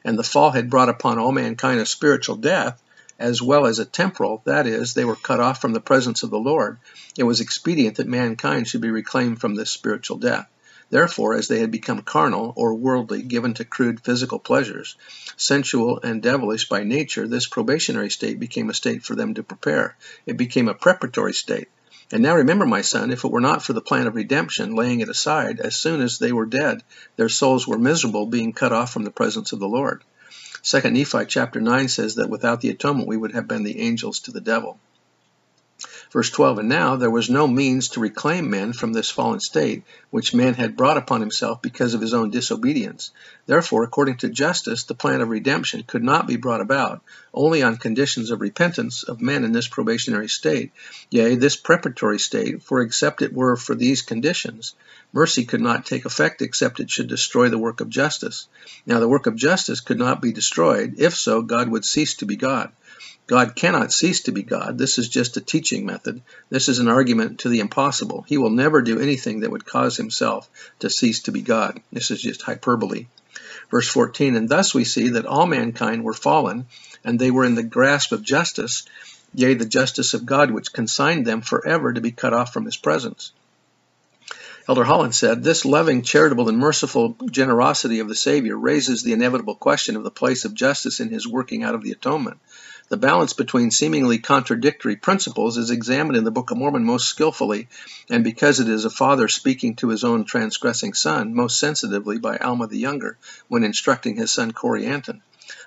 and 0.04 0.18
the 0.18 0.24
fall 0.24 0.50
had 0.52 0.70
brought 0.70 0.90
upon 0.90 1.20
all 1.20 1.32
mankind 1.32 1.80
a 1.80 1.86
spiritual 1.86 2.38
death, 2.38 2.82
as 3.20 3.42
well 3.42 3.66
as 3.66 3.80
a 3.80 3.86
temporal, 3.86 4.42
that 4.46 4.68
is, 4.68 4.94
they 4.94 5.06
were 5.06 5.16
cut 5.16 5.40
off 5.40 5.60
from 5.60 5.74
the 5.74 5.80
presence 5.80 6.24
of 6.24 6.30
the 6.30 6.40
Lord, 6.40 6.78
it 7.18 7.24
was 7.24 7.42
expedient 7.42 7.98
that 7.98 8.08
mankind 8.08 8.68
should 8.68 8.82
be 8.82 8.92
reclaimed 8.92 9.42
from 9.42 9.56
this 9.56 9.72
spiritual 9.72 10.18
death. 10.18 10.48
Therefore, 10.90 11.34
as 11.34 11.50
they 11.50 11.60
had 11.60 11.72
become 11.72 12.02
carnal 12.02 12.54
or 12.56 12.74
worldly, 12.74 13.22
given 13.22 13.54
to 13.56 13.66
crude 13.66 14.00
physical 14.00 14.40
pleasures, 14.40 14.96
sensual 15.36 16.00
and 16.02 16.22
devilish 16.22 16.70
by 16.70 16.84
nature, 16.84 17.28
this 17.28 17.46
probationary 17.46 18.10
state 18.10 18.40
became 18.40 18.70
a 18.70 18.74
state 18.74 19.04
for 19.04 19.14
them 19.14 19.34
to 19.34 19.44
prepare. 19.44 19.98
It 20.26 20.38
became 20.38 20.70
a 20.70 20.74
preparatory 20.74 21.34
state. 21.34 21.68
And 22.10 22.24
now 22.24 22.36
remember, 22.36 22.66
my 22.66 22.84
son, 22.84 23.12
if 23.12 23.26
it 23.26 23.32
were 23.32 23.42
not 23.42 23.64
for 23.64 23.74
the 23.74 23.82
plan 23.82 24.08
of 24.08 24.16
redemption, 24.16 24.76
laying 24.76 25.02
it 25.02 25.10
aside, 25.10 25.60
as 25.60 25.76
soon 25.76 26.00
as 26.00 26.20
they 26.20 26.32
were 26.32 26.46
dead, 26.46 26.84
their 27.18 27.28
souls 27.28 27.68
were 27.68 27.78
miserable, 27.78 28.26
being 28.28 28.54
cut 28.54 28.72
off 28.72 28.94
from 28.94 29.04
the 29.04 29.12
presence 29.12 29.52
of 29.52 29.60
the 29.60 29.68
Lord. 29.68 30.06
Second 30.62 30.94
Nephi 30.94 31.26
chapter 31.28 31.62
9 31.62 31.88
says 31.88 32.16
that 32.16 32.30
without 32.30 32.62
the 32.62 32.70
atonement 32.70 33.08
we 33.08 33.18
would 33.18 33.34
have 33.34 33.48
been 33.48 33.64
the 33.64 33.80
angels 33.80 34.20
to 34.22 34.32
the 34.32 34.42
devil. 34.42 34.80
Verse 36.12 36.30
12 36.30 36.60
And 36.60 36.70
now 36.70 36.96
there 36.96 37.12
was 37.12 37.30
no 37.30 37.48
means 37.48 37.90
to 37.90 38.00
reclaim 38.00 38.50
men 38.50 38.72
from 38.72 38.94
this 38.94 39.10
fallen 39.10 39.42
state, 39.42 39.84
which 40.10 40.34
man 40.34 40.54
had 40.54 40.78
brought 40.78 40.96
upon 40.96 41.20
himself 41.20 41.62
because 41.62 41.94
of 41.94 42.00
his 42.00 42.14
own 42.14 42.30
disobedience. 42.30 43.12
Therefore, 43.46 43.84
according 43.84 44.18
to 44.18 44.30
justice, 44.30 44.84
the 44.84 44.96
plan 44.96 45.20
of 45.20 45.28
redemption 45.28 45.84
could 45.86 46.04
not 46.04 46.26
be 46.26 46.38
brought 46.38 46.62
about, 46.62 47.02
only 47.34 47.62
on 47.62 47.76
conditions 47.76 48.32
of 48.32 48.40
repentance 48.40 49.04
of 49.04 49.22
men 49.22 49.44
in 49.44 49.52
this 49.52 49.68
probationary 49.68 50.30
state, 50.30 50.72
yea, 51.12 51.36
this 51.36 51.58
preparatory 51.58 52.20
state, 52.20 52.64
for 52.64 52.82
except 52.82 53.22
it 53.22 53.34
were 53.34 53.58
for 53.58 53.76
these 53.76 54.02
conditions, 54.02 54.76
mercy 55.12 55.44
could 55.44 55.62
not 55.62 55.86
take 55.86 56.06
effect 56.06 56.42
except 56.42 56.80
it 56.80 56.90
should 56.90 57.08
destroy 57.08 57.50
the 57.50 57.58
work 57.58 57.82
of 57.82 57.90
justice. 57.90 58.48
Now, 58.86 59.02
the 59.02 59.10
work 59.10 59.28
of 59.28 59.36
justice 59.36 59.82
could 59.82 60.00
not 60.00 60.22
be 60.22 60.32
destroyed. 60.32 60.96
If 61.00 61.16
so, 61.16 61.42
God 61.42 61.68
would 61.68 61.84
cease 61.84 62.16
to 62.16 62.26
be 62.26 62.38
God. 62.38 62.72
God 63.28 63.56
cannot 63.56 63.92
cease 63.92 64.22
to 64.22 64.32
be 64.32 64.42
God. 64.42 64.78
This 64.78 64.98
is 64.98 65.10
just 65.10 65.36
a 65.36 65.42
teaching 65.42 65.86
method. 65.86 66.22
This 66.50 66.70
is 66.70 66.80
an 66.80 66.88
argument 66.88 67.40
to 67.40 67.50
the 67.50 67.60
impossible. 67.60 68.24
He 68.28 68.38
will 68.38 68.50
never 68.50 68.82
do 68.82 69.00
anything 69.00 69.42
that 69.42 69.52
would 69.52 69.66
cause 69.66 69.98
himself 69.98 70.50
to 70.80 70.90
cease 70.90 71.24
to 71.24 71.34
be 71.34 71.42
God. 71.42 71.82
This 71.92 72.10
is 72.10 72.22
just 72.22 72.42
hyperbole. 72.42 73.08
Verse 73.70 73.90
14, 73.90 74.38
and 74.38 74.48
thus 74.48 74.74
we 74.74 74.86
see 74.86 75.10
that 75.10 75.26
all 75.26 75.46
mankind 75.46 76.04
were 76.04 76.14
fallen, 76.14 76.68
and 77.04 77.20
they 77.20 77.32
were 77.32 77.44
in 77.44 77.56
the 77.56 77.64
grasp 77.64 78.14
of 78.14 78.24
justice, 78.24 78.86
yea, 79.34 79.56
the 79.56 79.66
justice 79.66 80.14
of 80.14 80.26
God, 80.26 80.52
which 80.52 80.72
consigned 80.72 81.28
them 81.28 81.42
forever 81.42 81.92
to 81.92 82.00
be 82.00 82.12
cut 82.12 82.34
off 82.34 82.54
from 82.54 82.64
his 82.64 82.78
presence. 82.78 83.34
Elder 84.70 84.84
Holland 84.84 85.16
said, 85.16 85.44
This 85.44 85.64
loving, 85.64 86.02
charitable, 86.02 86.50
and 86.50 86.58
merciful 86.58 87.16
generosity 87.30 88.00
of 88.00 88.10
the 88.10 88.16
Savior 88.16 88.58
raises 88.58 89.02
the 89.02 89.14
inevitable 89.14 89.56
question 89.56 89.96
of 89.96 90.04
the 90.04 90.12
place 90.12 90.44
of 90.44 90.54
justice 90.54 91.00
in 91.00 91.10
his 91.10 91.28
working 91.28 91.64
out 91.64 91.76
of 91.76 91.84
the 91.84 91.92
atonement. 91.92 92.40
The 92.90 92.96
balance 92.96 93.34
between 93.34 93.72
seemingly 93.72 94.18
contradictory 94.18 94.96
principles 94.96 95.58
is 95.58 95.72
examined 95.72 96.16
in 96.16 96.24
the 96.24 96.32
Book 96.32 96.52
of 96.52 96.58
Mormon 96.58 96.86
most 96.86 97.10
skillfully, 97.10 97.68
and 98.10 98.24
because 98.24 98.62
it 98.62 98.70
is 98.70 98.86
a 98.86 98.90
father 98.90 99.28
speaking 99.28 99.76
to 99.76 99.90
his 99.90 100.06
own 100.06 100.24
transgressing 100.24 100.94
son, 100.94 101.34
most 101.34 101.60
sensitively 101.60 102.18
by 102.18 102.38
Alma 102.38 102.66
the 102.66 102.78
Younger 102.78 103.18
when 103.50 103.66
instructing 103.66 104.16
his 104.16 104.32
son 104.32 104.54
Corianton. 104.54 105.20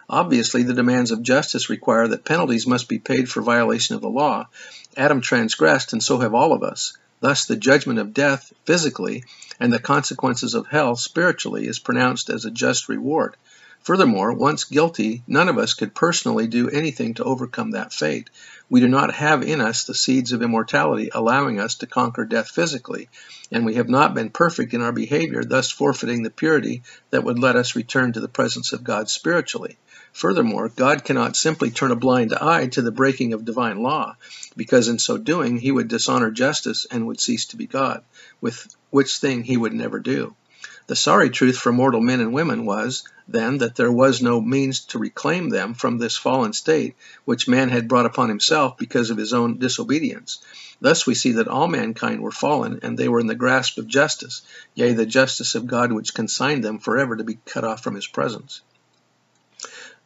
Obviously, 0.09 0.63
the 0.63 0.73
demands 0.73 1.11
of 1.11 1.23
justice 1.23 1.69
require 1.69 2.09
that 2.09 2.25
penalties 2.25 2.67
must 2.67 2.89
be 2.89 2.99
paid 2.99 3.29
for 3.29 3.43
violation 3.43 3.95
of 3.95 4.01
the 4.01 4.09
law. 4.09 4.49
Adam 4.97 5.21
transgressed, 5.21 5.93
and 5.93 6.03
so 6.03 6.21
have 6.21 6.33
all 6.33 6.55
of 6.55 6.63
us. 6.63 6.97
Thus, 7.21 7.45
the 7.45 7.57
judgment 7.57 7.99
of 7.99 8.15
death 8.15 8.51
physically 8.65 9.25
and 9.61 9.71
the 9.71 9.79
consequences 9.79 10.55
of 10.55 10.69
hell 10.69 10.97
spiritually 10.97 11.67
is 11.67 11.79
pronounced 11.79 12.31
as 12.31 12.47
a 12.47 12.51
just 12.51 12.89
reward. 12.89 13.37
Furthermore, 13.83 14.35
once 14.35 14.65
guilty, 14.65 15.23
none 15.27 15.49
of 15.49 15.57
us 15.57 15.73
could 15.73 15.95
personally 15.95 16.47
do 16.47 16.69
anything 16.69 17.15
to 17.15 17.25
overcome 17.25 17.71
that 17.71 17.95
fate. 17.95 18.29
We 18.69 18.81
do 18.81 18.89
not 18.89 19.15
have 19.15 19.43
in 19.43 19.63
us 19.63 19.85
the 19.85 19.95
seeds 19.95 20.33
of 20.33 20.43
immortality 20.43 21.11
allowing 21.15 21.59
us 21.59 21.77
to 21.77 21.87
conquer 21.87 22.27
death 22.27 22.51
physically, 22.51 23.09
and 23.51 23.65
we 23.65 23.77
have 23.77 23.89
not 23.89 24.15
been 24.15 24.29
perfect 24.29 24.75
in 24.75 24.83
our 24.83 24.93
behavior, 24.93 25.43
thus 25.43 25.71
forfeiting 25.71 26.23
the 26.23 26.31
purity 26.31 26.83
that 27.11 27.25
would 27.25 27.39
let 27.39 27.57
us 27.57 27.75
return 27.75 28.13
to 28.13 28.21
the 28.21 28.29
presence 28.29 28.75
of 28.75 28.85
God 28.85 29.09
spiritually. 29.09 29.79
Furthermore, 30.13 30.69
God 30.69 31.03
cannot 31.03 31.37
simply 31.37 31.71
turn 31.71 31.91
a 31.91 31.97
blind 31.97 32.35
eye 32.35 32.67
to 32.67 32.83
the 32.83 32.93
breaking 32.93 33.33
of 33.33 33.47
divine 33.47 33.83
law, 33.83 34.15
because 34.57 34.89
in 34.89 34.99
so 34.99 35.17
doing 35.17 35.57
he 35.57 35.73
would 35.73 35.89
dishonor 35.89 36.31
justice 36.31 36.87
and 36.91 37.07
would 37.07 37.21
cease 37.21 37.47
to 37.47 37.57
be 37.57 37.67
God, 37.67 38.05
with 38.43 38.75
which 38.91 39.19
thing 39.19 39.43
he 39.43 39.57
would 39.57 39.73
never 39.73 40.01
do. 40.01 40.37
The 40.89 40.95
sorry 40.95 41.31
truth 41.31 41.57
for 41.57 41.73
mortal 41.73 42.03
men 42.03 42.21
and 42.21 42.35
women 42.35 42.67
was, 42.67 43.03
then, 43.27 43.57
that 43.57 43.77
there 43.77 43.91
was 43.91 44.21
no 44.21 44.43
means 44.43 44.81
to 44.89 44.99
reclaim 44.99 45.49
them 45.49 45.73
from 45.73 45.97
this 45.97 46.19
fallen 46.19 46.53
state 46.53 46.97
which 47.25 47.49
man 47.49 47.71
had 47.71 47.89
brought 47.89 48.05
upon 48.05 48.29
himself 48.29 48.77
because 48.77 49.09
of 49.09 49.17
his 49.17 49.33
own 49.33 49.57
disobedience. 49.57 50.39
Thus 50.79 51.07
we 51.07 51.15
see 51.15 51.33
that 51.33 51.49
all 51.49 51.67
mankind 51.67 52.21
were 52.21 52.31
fallen, 52.31 52.81
and 52.83 52.99
they 52.99 53.09
were 53.09 53.21
in 53.21 53.27
the 53.27 53.35
grasp 53.35 53.79
of 53.79 53.87
justice, 53.87 54.43
yea, 54.75 54.93
the 54.93 55.07
justice 55.07 55.55
of 55.55 55.67
God 55.67 55.93
which 55.93 56.13
consigned 56.13 56.63
them 56.63 56.79
forever 56.79 57.17
to 57.17 57.25
be 57.25 57.39
cut 57.47 57.65
off 57.65 57.83
from 57.83 57.95
his 57.95 58.07
presence 58.07 58.61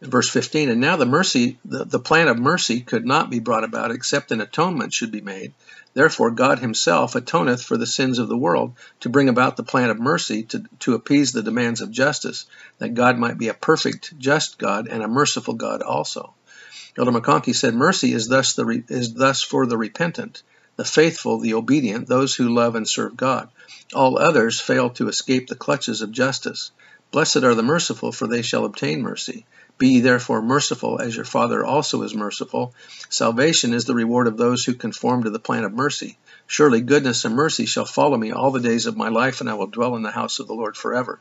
verse 0.01 0.29
15 0.29 0.71
and 0.71 0.81
now 0.81 0.97
the 0.97 1.07
mercy 1.07 1.59
the, 1.65 1.85
the 1.85 2.01
plan 2.01 2.29
of 2.29 2.39
mercy 2.39 2.81
could 2.81 3.07
not 3.07 3.31
be 3.31 3.39
brought 3.39 3.65
about 3.65 3.91
except 3.91 4.33
an 4.33 4.41
atonement 4.41 4.93
should 4.93 5.13
be 5.13 5.21
made. 5.21 5.55
Therefore 5.95 6.31
god 6.31 6.59
himself 6.59 7.15
atoneth 7.15 7.63
for 7.65 7.77
the 7.77 7.87
sins 7.87 8.19
of 8.19 8.29
the 8.29 8.37
world 8.37 8.73
to 9.01 9.09
bring 9.09 9.29
about 9.29 9.57
the 9.57 9.63
plan 9.63 9.91
of 9.91 10.01
mercy 10.01 10.43
to, 10.45 10.65
to 10.81 10.95
appease 10.95 11.33
the 11.33 11.43
demands 11.43 11.81
of 11.81 11.91
justice 11.91 12.47
that 12.79 12.95
god 12.95 13.19
might 13.19 13.39
be 13.39 13.49
a 13.49 13.55
perfect 13.55 14.19
just 14.19 14.59
god 14.59 14.89
and 14.89 15.03
a 15.03 15.09
merciful 15.09 15.55
god 15.55 15.81
also. 15.81 16.35
Elder 16.99 17.13
McConkie 17.13 17.55
said 17.55 17.75
mercy 17.75 18.13
is 18.13 18.29
thus 18.29 18.55
the 18.55 18.85
is 18.89 19.15
thus 19.15 19.43
for 19.43 19.65
the 19.65 19.79
repentant 19.79 20.43
the 20.77 20.85
faithful 20.85 21.39
the 21.39 21.55
obedient 21.55 22.09
those 22.09 22.35
who 22.35 22.53
love 22.53 22.75
and 22.75 22.89
serve 22.89 23.17
god. 23.17 23.49
All 23.95 24.19
others 24.19 24.61
fail 24.61 24.91
to 24.91 25.09
escape 25.09 25.47
the 25.47 25.55
clutches 25.55 26.03
of 26.03 26.11
justice. 26.11 26.73
Blessed 27.13 27.45
are 27.45 27.55
the 27.55 27.63
merciful 27.63 28.11
for 28.11 28.27
they 28.27 28.43
shall 28.43 28.65
obtain 28.65 29.01
mercy 29.01 29.47
be 29.77 30.01
therefore 30.01 30.41
merciful, 30.41 31.01
as 31.01 31.17
your 31.17 31.25
Father 31.25 31.65
also 31.65 32.03
is 32.03 32.15
merciful. 32.15 32.75
Salvation 33.09 33.75
is 33.75 33.85
the 33.85 33.95
reward 33.95 34.27
of 34.27 34.37
those 34.37 34.65
who 34.65 34.75
conform 34.75 35.25
to 35.25 35.31
the 35.31 35.39
plan 35.39 35.65
of 35.65 35.73
mercy. 35.73 36.17
Surely 36.47 36.81
goodness 36.81 37.25
and 37.25 37.35
mercy 37.35 37.67
shall 37.67 37.85
follow 37.85 38.17
me 38.17 38.31
all 38.31 38.51
the 38.51 38.61
days 38.61 38.87
of 38.87 38.97
my 38.97 39.09
life, 39.09 39.41
and 39.41 39.51
I 39.51 39.55
will 39.55 39.67
dwell 39.67 39.97
in 39.97 40.03
the 40.03 40.11
house 40.11 40.39
of 40.39 40.47
the 40.47 40.55
Lord 40.55 40.77
forever. 40.77 41.21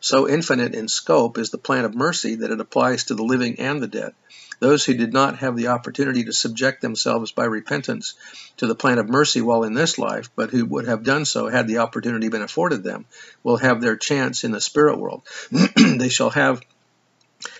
So 0.00 0.28
infinite 0.28 0.74
in 0.74 0.88
scope 0.88 1.38
is 1.38 1.50
the 1.50 1.58
plan 1.58 1.84
of 1.84 1.94
mercy 1.94 2.36
that 2.36 2.50
it 2.50 2.60
applies 2.60 3.04
to 3.04 3.14
the 3.14 3.24
living 3.24 3.58
and 3.58 3.82
the 3.82 3.86
dead. 3.86 4.12
Those 4.60 4.84
who 4.84 4.94
did 4.94 5.12
not 5.12 5.38
have 5.38 5.56
the 5.56 5.68
opportunity 5.68 6.24
to 6.24 6.32
subject 6.32 6.82
themselves 6.82 7.32
by 7.32 7.44
repentance 7.44 8.14
to 8.58 8.66
the 8.66 8.74
plan 8.74 8.98
of 8.98 9.08
mercy 9.08 9.40
while 9.40 9.64
in 9.64 9.74
this 9.74 9.98
life, 9.98 10.30
but 10.36 10.50
who 10.50 10.64
would 10.66 10.86
have 10.86 11.02
done 11.02 11.24
so 11.24 11.48
had 11.48 11.66
the 11.66 11.78
opportunity 11.78 12.28
been 12.28 12.42
afforded 12.42 12.82
them, 12.82 13.06
will 13.42 13.56
have 13.56 13.80
their 13.80 13.96
chance 13.96 14.44
in 14.44 14.52
the 14.52 14.60
spirit 14.60 14.98
world. 14.98 15.22
they 15.76 16.08
shall 16.08 16.30
have 16.30 16.60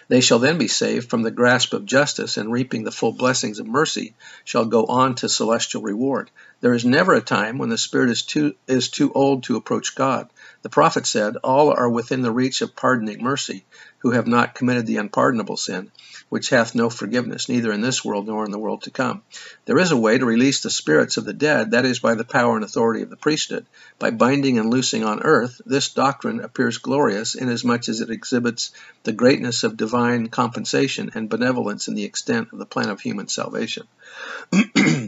they 0.09 0.21
shall 0.21 0.39
then 0.39 0.59
be 0.59 0.69
saved 0.69 1.11
from 1.11 1.23
the 1.23 1.31
grasp 1.31 1.73
of 1.73 1.85
justice, 1.87 2.37
and 2.37 2.51
reaping 2.51 2.85
the 2.85 2.93
full 2.93 3.13
blessings 3.13 3.59
of 3.59 3.67
mercy, 3.67 4.15
shall 4.45 4.65
go 4.65 4.85
on 4.87 5.15
to 5.15 5.29
celestial 5.29 5.83
reward. 5.83 6.31
There 6.65 6.73
is 6.73 6.87
never 6.87 7.13
a 7.13 7.21
time 7.21 7.59
when 7.59 7.69
the 7.69 7.77
spirit 7.77 8.09
is 8.09 8.23
too 8.23 8.55
is 8.67 8.89
too 8.89 9.13
old 9.13 9.43
to 9.43 9.57
approach 9.57 9.95
God. 9.95 10.31
The 10.63 10.71
prophet 10.71 11.07
said, 11.07 11.37
All 11.45 11.69
are 11.69 11.91
within 11.91 12.23
the 12.23 12.31
reach 12.33 12.63
of 12.63 12.75
pardoning 12.75 13.23
mercy, 13.23 13.67
who 13.99 14.13
have 14.13 14.27
not 14.27 14.55
committed 14.55 14.87
the 14.87 14.97
unpardonable 14.97 15.59
sin 15.59 15.91
which 16.35 16.51
hath 16.51 16.75
no 16.75 16.91
forgiveness, 16.91 17.49
neither 17.49 17.71
in 17.71 17.81
this 17.81 18.05
world 18.05 18.27
nor 18.27 18.45
in 18.45 18.51
the 18.51 18.59
world 18.59 18.83
to 18.83 18.91
come. 18.91 19.23
There 19.67 19.79
is 19.79 19.93
a 19.93 19.97
way 19.97 20.19
to 20.19 20.25
release 20.25 20.61
the 20.61 20.71
spirits 20.71 21.17
of 21.17 21.25
the 21.25 21.33
dead, 21.33 21.73
that 21.73 21.85
is 21.85 21.99
by 21.99 22.15
the 22.15 22.25
power 22.25 22.57
and 22.57 22.65
authority 22.65 23.03
of 23.03 23.11
the 23.11 23.17
priesthood. 23.17 23.67
By 23.99 24.11
binding 24.11 24.59
and 24.59 24.71
loosing 24.71 25.05
on 25.05 25.23
earth, 25.23 25.61
this 25.67 25.91
doctrine 25.91 26.41
appears 26.41 26.79
glorious 26.79 27.35
inasmuch 27.35 27.89
as 27.89 28.01
it 28.01 28.11
exhibits 28.11 28.73
the 29.05 29.13
greatness 29.13 29.65
of 29.65 29.77
divine 29.77 30.29
compensation 30.29 31.11
and 31.15 31.29
benevolence 31.29 31.89
in 31.89 31.95
the 31.95 32.05
extent 32.05 32.49
of 32.53 32.59
the 32.59 32.67
plan 32.67 32.89
of 32.89 33.01
human 33.01 33.29
salvation. 33.29 33.87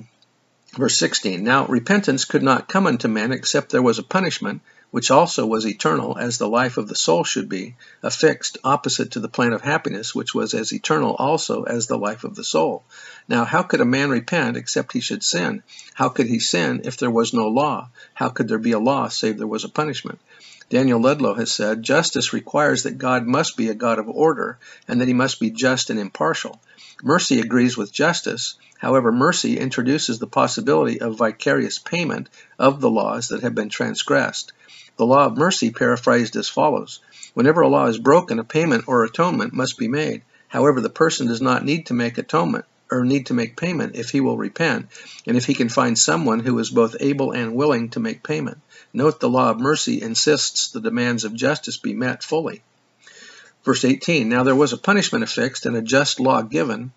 Verse 0.76 0.99
16 0.99 1.42
Now 1.42 1.66
repentance 1.66 2.26
could 2.26 2.42
not 2.42 2.68
come 2.68 2.87
unto 2.87 3.09
men 3.09 3.33
except 3.33 3.71
there 3.71 3.80
was 3.80 3.99
a 3.99 4.02
punishment 4.02 4.61
which 4.90 5.11
also 5.11 5.47
was 5.47 5.66
eternal 5.66 6.18
as 6.18 6.37
the 6.37 6.49
life 6.49 6.76
of 6.76 6.87
the 6.87 6.95
soul 6.95 7.25
should 7.25 7.49
be, 7.49 7.76
affixed 8.02 8.59
opposite 8.62 9.12
to 9.12 9.21
the 9.21 9.28
plan 9.28 9.54
of 9.54 9.62
happiness, 9.62 10.14
which 10.14 10.35
was 10.35 10.52
as 10.52 10.75
eternal 10.75 11.14
also 11.14 11.62
as 11.62 11.87
the 11.87 11.97
life 11.97 12.25
of 12.25 12.35
the 12.35 12.45
soul. 12.45 12.85
Now, 13.26 13.47
how 13.47 13.62
could 13.62 13.80
a 13.80 13.87
man 13.87 14.11
repent 14.11 14.59
except 14.59 14.92
he 14.92 15.00
should 15.00 15.25
sin? 15.25 15.62
How 15.95 16.11
could 16.11 16.26
he 16.26 16.38
sin 16.38 16.83
if 16.85 16.99
there 16.99 17.11
was 17.11 17.33
no 17.33 17.49
law? 17.49 17.88
How 18.12 18.28
could 18.28 18.47
there 18.47 18.59
be 18.59 18.73
a 18.73 18.78
law 18.78 19.09
save 19.09 19.38
there 19.38 19.47
was 19.47 19.64
a 19.64 19.71
punishment? 19.71 20.21
Daniel 20.68 21.00
Ludlow 21.00 21.35
has 21.35 21.52
said, 21.52 21.85
Justice 21.85 22.32
requires 22.32 22.82
that 22.82 22.99
God 22.99 23.25
must 23.25 23.56
be 23.56 23.68
a 23.68 23.75
God 23.75 24.00
of 24.00 24.08
order 24.08 24.58
and 24.88 25.00
that 25.00 25.06
he 25.06 25.14
must 25.14 25.38
be 25.38 25.50
just 25.50 25.90
and 25.90 25.99
impartial. 26.00 26.61
Mercy 27.04 27.40
agrees 27.40 27.76
with 27.76 27.92
justice. 27.92 28.56
However, 28.78 29.12
mercy 29.12 29.58
introduces 29.58 30.18
the 30.18 30.26
possibility 30.26 31.00
of 31.00 31.18
vicarious 31.18 31.78
payment 31.78 32.28
of 32.58 32.80
the 32.80 32.90
laws 32.90 33.28
that 33.28 33.42
have 33.42 33.54
been 33.54 33.68
transgressed. 33.68 34.52
The 34.96 35.06
law 35.06 35.26
of 35.26 35.37
mercy 35.37 35.70
paraphrased 35.70 36.35
as 36.35 36.49
follows 36.49 36.99
Whenever 37.35 37.61
a 37.61 37.68
law 37.68 37.87
is 37.87 37.99
broken, 37.99 38.38
a 38.40 38.44
payment 38.44 38.85
or 38.88 39.04
atonement 39.04 39.52
must 39.52 39.78
be 39.78 39.88
made. 39.88 40.23
However, 40.49 40.80
the 40.80 40.90
person 40.90 41.28
does 41.28 41.40
not 41.40 41.64
need 41.64 41.87
to 41.87 41.94
make 41.94 42.18
atonement 42.18 42.64
or 42.90 43.04
need 43.04 43.26
to 43.26 43.34
make 43.34 43.56
payment 43.56 43.96
if 43.96 44.10
he 44.10 44.20
will 44.20 44.36
repent, 44.36 44.86
and 45.26 45.36
if 45.36 45.44
he 45.44 45.54
can 45.54 45.68
find 45.68 45.98
someone 45.98 46.40
who 46.40 46.58
is 46.58 46.70
both 46.70 46.96
able 47.00 47.32
and 47.32 47.54
willing 47.54 47.88
to 47.90 48.00
make 48.00 48.22
payment. 48.22 48.58
Note 48.92 49.20
the 49.20 49.28
law 49.28 49.50
of 49.50 49.60
mercy 49.60 50.00
insists 50.00 50.68
the 50.68 50.80
demands 50.80 51.24
of 51.24 51.34
justice 51.34 51.76
be 51.76 51.94
met 51.94 52.22
fully. 52.22 52.62
Verse 53.64 53.84
18 53.84 54.28
Now 54.28 54.44
there 54.44 54.54
was 54.54 54.72
a 54.72 54.78
punishment 54.78 55.24
affixed 55.24 55.66
and 55.66 55.76
a 55.76 55.82
just 55.82 56.20
law 56.20 56.42
given, 56.42 56.92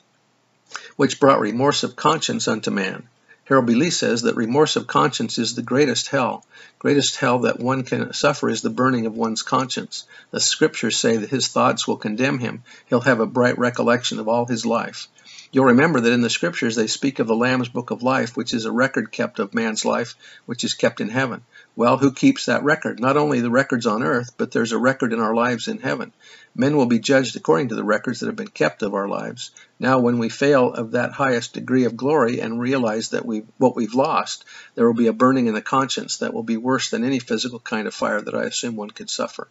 which 0.96 1.20
brought 1.20 1.40
remorse 1.40 1.84
of 1.84 1.96
conscience 1.96 2.48
unto 2.48 2.70
man. 2.70 3.08
Harold 3.46 3.66
B. 3.66 3.74
Lee 3.74 3.90
says 3.90 4.22
that 4.22 4.36
remorse 4.36 4.76
of 4.76 4.86
conscience 4.86 5.40
is 5.40 5.56
the 5.56 5.64
greatest 5.64 6.10
hell. 6.10 6.46
Greatest 6.78 7.16
hell 7.16 7.40
that 7.40 7.60
one 7.60 7.82
can 7.82 8.14
suffer 8.14 8.48
is 8.48 8.62
the 8.62 8.70
burning 8.70 9.08
of 9.08 9.18
one's 9.18 9.42
conscience. 9.42 10.06
The 10.30 10.40
scriptures 10.40 10.98
say 10.98 11.18
that 11.18 11.32
his 11.32 11.48
thoughts 11.48 11.88
will 11.88 11.98
condemn 11.98 12.38
him. 12.38 12.62
He'll 12.86 13.02
have 13.02 13.20
a 13.20 13.26
bright 13.26 13.58
recollection 13.58 14.20
of 14.20 14.28
all 14.28 14.46
his 14.46 14.68
life. 14.68 15.08
You'll 15.52 15.66
remember 15.66 16.00
that 16.00 16.14
in 16.14 16.22
the 16.22 16.30
scriptures 16.30 16.76
they 16.76 16.86
speak 16.86 17.18
of 17.18 17.26
the 17.26 17.36
Lamb's 17.36 17.70
book 17.70 17.90
of 17.90 18.04
life, 18.04 18.38
which 18.38 18.54
is 18.54 18.66
a 18.66 18.72
record 18.72 19.12
kept 19.12 19.40
of 19.40 19.56
man's 19.56 19.84
life, 19.84 20.14
which 20.46 20.64
is 20.64 20.76
kept 20.76 21.02
in 21.02 21.10
heaven. 21.10 21.42
Well, 21.76 21.98
who 21.98 22.12
keeps 22.12 22.46
that 22.46 22.64
record? 22.64 23.00
Not 23.00 23.18
only 23.18 23.40
the 23.40 23.50
records 23.50 23.88
on 23.88 24.04
earth, 24.04 24.36
but 24.38 24.52
there's 24.52 24.74
a 24.74 24.78
record 24.78 25.12
in 25.12 25.20
our 25.20 25.34
lives 25.34 25.68
in 25.68 25.80
heaven. 25.80 26.14
Men 26.54 26.78
will 26.78 26.86
be 26.86 27.00
judged 27.00 27.36
according 27.36 27.70
to 27.70 27.76
the 27.76 27.84
records 27.84 28.20
that 28.20 28.28
have 28.28 28.36
been 28.36 28.48
kept 28.48 28.84
of 28.84 28.94
our 28.94 29.08
lives. 29.08 29.50
Now, 29.80 29.98
when 29.98 30.20
we 30.20 30.30
fail 30.30 30.72
of 30.72 30.92
that 30.92 31.14
highest 31.14 31.54
degree 31.54 31.86
of 31.86 31.98
glory 31.98 32.42
and 32.42 32.60
realize 32.60 33.10
that 33.10 33.26
we 33.26 33.44
what 33.58 33.76
we've 33.76 33.96
lost, 33.96 34.46
there 34.76 34.86
will 34.86 34.94
be 34.94 35.08
a 35.08 35.14
burning 35.14 35.48
in 35.48 35.56
the 35.56 35.64
conscience 35.64 36.18
that 36.18 36.34
will 36.34 36.44
be 36.44 36.58
worse 36.58 36.92
than 36.92 37.04
any 37.04 37.18
physical 37.18 37.60
kind 37.60 37.88
of 37.88 37.96
fire 37.96 38.22
that 38.22 38.36
I 38.36 38.44
assume 38.44 38.76
one 38.76 38.92
could 38.92 39.10
suffer. 39.10 39.48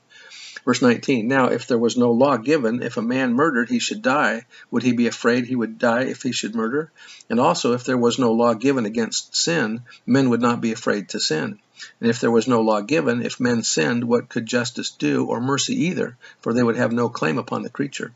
Verse 0.69 0.83
19 0.83 1.27
Now, 1.27 1.47
if 1.47 1.67
there 1.67 1.79
was 1.79 1.97
no 1.97 2.13
law 2.13 2.37
given, 2.37 2.83
if 2.83 2.99
a 2.99 3.01
man 3.01 3.33
murdered, 3.33 3.71
he 3.71 3.79
should 3.79 4.03
die. 4.03 4.45
Would 4.71 4.83
he 4.83 4.93
be 4.93 5.07
afraid 5.07 5.47
he 5.47 5.57
would 5.57 5.79
die 5.79 6.03
if 6.03 6.23
he 6.23 6.31
should 6.31 6.55
murder? 6.55 6.93
And 7.31 7.41
also, 7.41 7.73
if 7.73 7.85
there 7.85 7.97
was 7.97 8.19
no 8.19 8.35
law 8.35 8.53
given 8.53 8.85
against 8.85 9.35
sin, 9.35 9.81
men 10.05 10.29
would 10.29 10.43
not 10.43 10.61
be 10.61 10.73
afraid 10.73 11.09
to 11.09 11.21
sin. 11.21 11.59
And 12.03 12.11
if 12.11 12.21
there 12.21 12.31
was 12.31 12.47
no 12.47 12.61
law 12.61 12.83
given, 12.83 13.23
if 13.23 13.41
men 13.41 13.63
sinned, 13.63 14.05
what 14.05 14.29
could 14.29 14.45
justice 14.45 14.91
do, 14.91 15.25
or 15.25 15.41
mercy 15.41 15.87
either? 15.87 16.19
For 16.43 16.53
they 16.53 16.63
would 16.63 16.77
have 16.77 16.93
no 16.93 17.09
claim 17.09 17.39
upon 17.39 17.63
the 17.63 17.71
creature. 17.71 18.13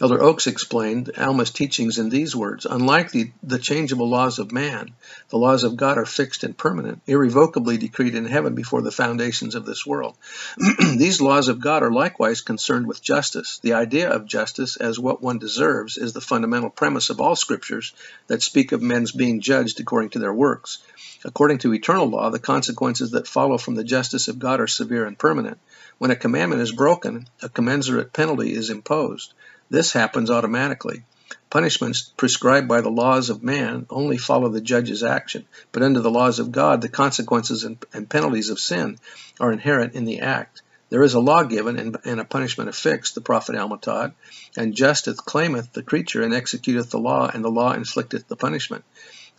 Elder 0.00 0.22
Oaks 0.22 0.46
explained 0.46 1.10
Alma's 1.18 1.50
teachings 1.50 1.98
in 1.98 2.08
these 2.08 2.34
words 2.34 2.66
Unlike 2.66 3.10
the, 3.10 3.30
the 3.42 3.58
changeable 3.58 4.08
laws 4.08 4.38
of 4.38 4.50
man, 4.50 4.94
the 5.28 5.36
laws 5.36 5.64
of 5.64 5.76
God 5.76 5.98
are 5.98 6.06
fixed 6.06 6.44
and 6.44 6.56
permanent, 6.56 7.02
irrevocably 7.06 7.76
decreed 7.76 8.14
in 8.14 8.24
heaven 8.24 8.54
before 8.54 8.80
the 8.80 8.90
foundations 8.90 9.54
of 9.54 9.66
this 9.66 9.84
world. 9.84 10.16
These 10.96 11.20
laws 11.20 11.48
of 11.48 11.60
God 11.60 11.82
are 11.82 11.92
likewise 11.92 12.40
concerned 12.40 12.86
with 12.86 13.02
justice. 13.02 13.58
The 13.58 13.74
idea 13.74 14.10
of 14.10 14.26
justice 14.26 14.76
as 14.76 14.98
what 14.98 15.22
one 15.22 15.38
deserves 15.38 15.98
is 15.98 16.12
the 16.12 16.20
fundamental 16.20 16.70
premise 16.70 17.10
of 17.10 17.20
all 17.20 17.36
scriptures 17.36 17.92
that 18.28 18.42
speak 18.42 18.72
of 18.72 18.80
men's 18.82 19.12
being 19.12 19.40
judged 19.40 19.78
according 19.78 20.10
to 20.10 20.18
their 20.18 20.32
works. 20.32 20.78
According 21.24 21.58
to 21.58 21.74
eternal 21.74 22.06
law, 22.06 22.30
the 22.30 22.38
consequences 22.38 23.12
that 23.12 23.28
follow 23.28 23.58
from 23.58 23.74
the 23.74 23.84
justice 23.84 24.28
of 24.28 24.38
God 24.38 24.60
are 24.60 24.66
severe 24.66 25.04
and 25.04 25.18
permanent. 25.18 25.58
When 25.98 26.10
a 26.10 26.16
commandment 26.16 26.62
is 26.62 26.72
broken, 26.72 27.28
a 27.42 27.48
commensurate 27.48 28.12
penalty 28.12 28.52
is 28.54 28.70
imposed. 28.70 29.34
This 29.72 29.94
happens 29.94 30.30
automatically. 30.30 31.02
Punishments 31.48 32.12
prescribed 32.18 32.68
by 32.68 32.82
the 32.82 32.90
laws 32.90 33.30
of 33.30 33.42
man 33.42 33.86
only 33.88 34.18
follow 34.18 34.50
the 34.50 34.60
judge's 34.60 35.02
action, 35.02 35.46
but 35.72 35.82
under 35.82 36.00
the 36.00 36.10
laws 36.10 36.38
of 36.38 36.52
God, 36.52 36.82
the 36.82 36.90
consequences 36.90 37.64
and, 37.64 37.82
and 37.94 38.06
penalties 38.06 38.50
of 38.50 38.60
sin 38.60 38.98
are 39.40 39.50
inherent 39.50 39.94
in 39.94 40.04
the 40.04 40.20
act. 40.20 40.60
There 40.90 41.02
is 41.02 41.14
a 41.14 41.20
law 41.20 41.44
given 41.44 41.78
and, 41.78 41.96
and 42.04 42.20
a 42.20 42.24
punishment 42.26 42.68
affixed, 42.68 43.14
the 43.14 43.22
prophet 43.22 43.56
Alma 43.56 43.78
taught, 43.78 44.12
and 44.58 44.74
justice 44.74 45.18
claimeth 45.18 45.72
the 45.72 45.82
creature 45.82 46.20
and 46.20 46.34
executeth 46.34 46.90
the 46.90 46.98
law, 46.98 47.30
and 47.32 47.42
the 47.42 47.48
law 47.48 47.72
inflicteth 47.72 48.28
the 48.28 48.36
punishment. 48.36 48.84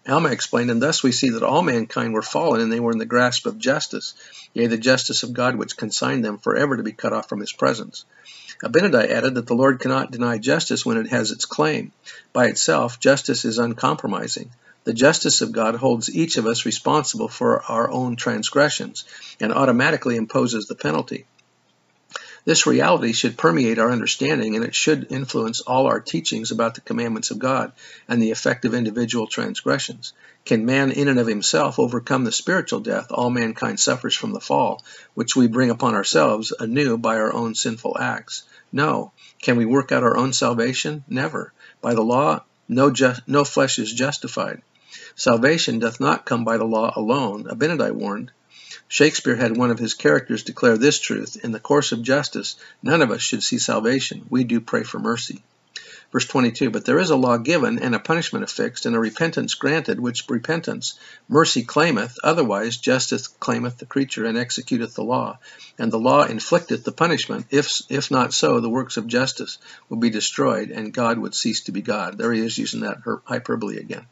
Alma 0.07 0.29
explained, 0.29 0.71
and 0.71 0.81
thus 0.81 1.03
we 1.03 1.11
see 1.11 1.29
that 1.29 1.43
all 1.43 1.61
mankind 1.61 2.15
were 2.15 2.23
fallen, 2.23 2.59
and 2.59 2.73
they 2.73 2.79
were 2.79 2.91
in 2.91 2.97
the 2.97 3.05
grasp 3.05 3.45
of 3.45 3.59
justice, 3.59 4.15
yea, 4.55 4.65
the 4.65 4.79
justice 4.79 5.21
of 5.21 5.33
God 5.33 5.57
which 5.57 5.77
consigned 5.77 6.25
them 6.25 6.39
forever 6.39 6.75
to 6.75 6.81
be 6.81 6.91
cut 6.91 7.13
off 7.13 7.29
from 7.29 7.39
his 7.39 7.53
presence. 7.53 8.03
Abinadi 8.63 9.09
added 9.09 9.35
that 9.35 9.45
the 9.45 9.55
Lord 9.55 9.81
cannot 9.81 10.11
deny 10.11 10.37
justice 10.37 10.85
when 10.85 10.95
it 10.95 11.09
has 11.09 11.31
its 11.31 11.43
claim. 11.43 11.91
By 12.31 12.45
itself, 12.45 12.97
justice 12.97 13.43
is 13.43 13.57
uncompromising. 13.57 14.51
The 14.85 14.93
justice 14.93 15.41
of 15.41 15.51
God 15.51 15.75
holds 15.75 16.09
each 16.09 16.37
of 16.37 16.45
us 16.45 16.65
responsible 16.65 17.27
for 17.27 17.61
our 17.63 17.91
own 17.91 18.15
transgressions 18.15 19.03
and 19.41 19.53
automatically 19.53 20.15
imposes 20.15 20.67
the 20.67 20.75
penalty. 20.75 21.25
This 22.45 22.67
reality 22.67 23.13
should 23.13 23.37
permeate 23.37 23.79
our 23.79 23.91
understanding 23.91 24.55
and 24.55 24.65
it 24.65 24.75
should 24.75 25.07
influence 25.09 25.61
all 25.61 25.87
our 25.87 26.01
teachings 26.01 26.51
about 26.51 26.75
the 26.75 26.81
commandments 26.81 27.31
of 27.31 27.39
God 27.39 27.71
and 28.07 28.21
the 28.21 28.31
effect 28.31 28.65
of 28.65 28.73
individual 28.73 29.27
transgressions. 29.27 30.11
Can 30.45 30.65
man 30.65 30.91
in 30.91 31.07
and 31.07 31.19
of 31.19 31.27
himself 31.27 31.79
overcome 31.79 32.25
the 32.25 32.33
spiritual 32.33 32.81
death 32.81 33.07
all 33.11 33.29
mankind 33.29 33.79
suffers 33.79 34.15
from 34.15 34.33
the 34.33 34.41
fall, 34.41 34.83
which 35.13 35.37
we 35.37 35.47
bring 35.47 35.69
upon 35.69 35.95
ourselves 35.95 36.51
anew 36.59 36.97
by 36.97 37.15
our 37.15 37.33
own 37.33 37.55
sinful 37.55 37.97
acts? 37.97 38.43
No. 38.73 39.13
Can 39.39 39.55
we 39.55 39.65
work 39.65 39.91
out 39.91 40.03
our 40.03 40.17
own 40.17 40.33
salvation? 40.33 41.03
Never. 41.07 41.53
By 41.79 41.93
the 41.93 42.01
law, 42.01 42.43
no, 42.67 42.91
no 43.27 43.45
flesh 43.45 43.77
is 43.77 43.93
justified. 43.93 44.63
Salvation 45.15 45.77
doth 45.77 45.99
not 45.99 46.25
come 46.25 46.43
by 46.43 46.57
the 46.57 46.65
law 46.65 46.91
alone, 46.95 47.43
Abinadi 47.43 47.91
warned. 47.91 48.31
Shakespeare 48.87 49.35
had 49.35 49.55
one 49.55 49.69
of 49.69 49.77
his 49.77 49.93
characters 49.93 50.43
declare 50.43 50.77
this 50.77 50.99
truth 50.99 51.37
In 51.43 51.51
the 51.51 51.59
course 51.59 51.91
of 51.91 52.01
justice, 52.01 52.55
none 52.81 53.01
of 53.03 53.11
us 53.11 53.21
should 53.21 53.43
see 53.43 53.59
salvation. 53.59 54.25
We 54.29 54.43
do 54.43 54.59
pray 54.59 54.83
for 54.83 54.97
mercy. 54.97 55.43
Verse 56.13 56.27
22 56.27 56.69
But 56.69 56.85
there 56.85 56.99
is 56.99 57.09
a 57.09 57.15
law 57.15 57.37
given, 57.37 57.79
and 57.79 57.95
a 57.95 57.99
punishment 57.99 58.43
affixed, 58.43 58.85
and 58.85 58.95
a 58.95 58.99
repentance 58.99 59.55
granted, 59.55 59.99
which 59.99 60.29
repentance 60.29 60.93
mercy 61.27 61.63
claimeth, 61.63 62.19
otherwise 62.23 62.77
justice 62.77 63.27
claimeth 63.27 63.79
the 63.79 63.87
creature, 63.87 64.23
and 64.23 64.37
executeth 64.37 64.93
the 64.93 65.03
law. 65.03 65.39
And 65.79 65.91
the 65.91 65.97
law 65.97 66.23
inflicteth 66.27 66.83
the 66.83 66.91
punishment. 66.91 67.47
If, 67.49 67.81
if 67.89 68.11
not 68.11 68.31
so, 68.31 68.59
the 68.59 68.69
works 68.69 68.95
of 68.95 69.07
justice 69.07 69.57
will 69.89 69.97
be 69.97 70.11
destroyed, 70.11 70.69
and 70.69 70.93
God 70.93 71.17
would 71.17 71.33
cease 71.33 71.61
to 71.61 71.71
be 71.71 71.81
God. 71.81 72.19
There 72.19 72.31
he 72.31 72.41
is 72.41 72.59
using 72.59 72.81
that 72.81 72.99
hyperbole 73.25 73.77
again. 73.77 74.05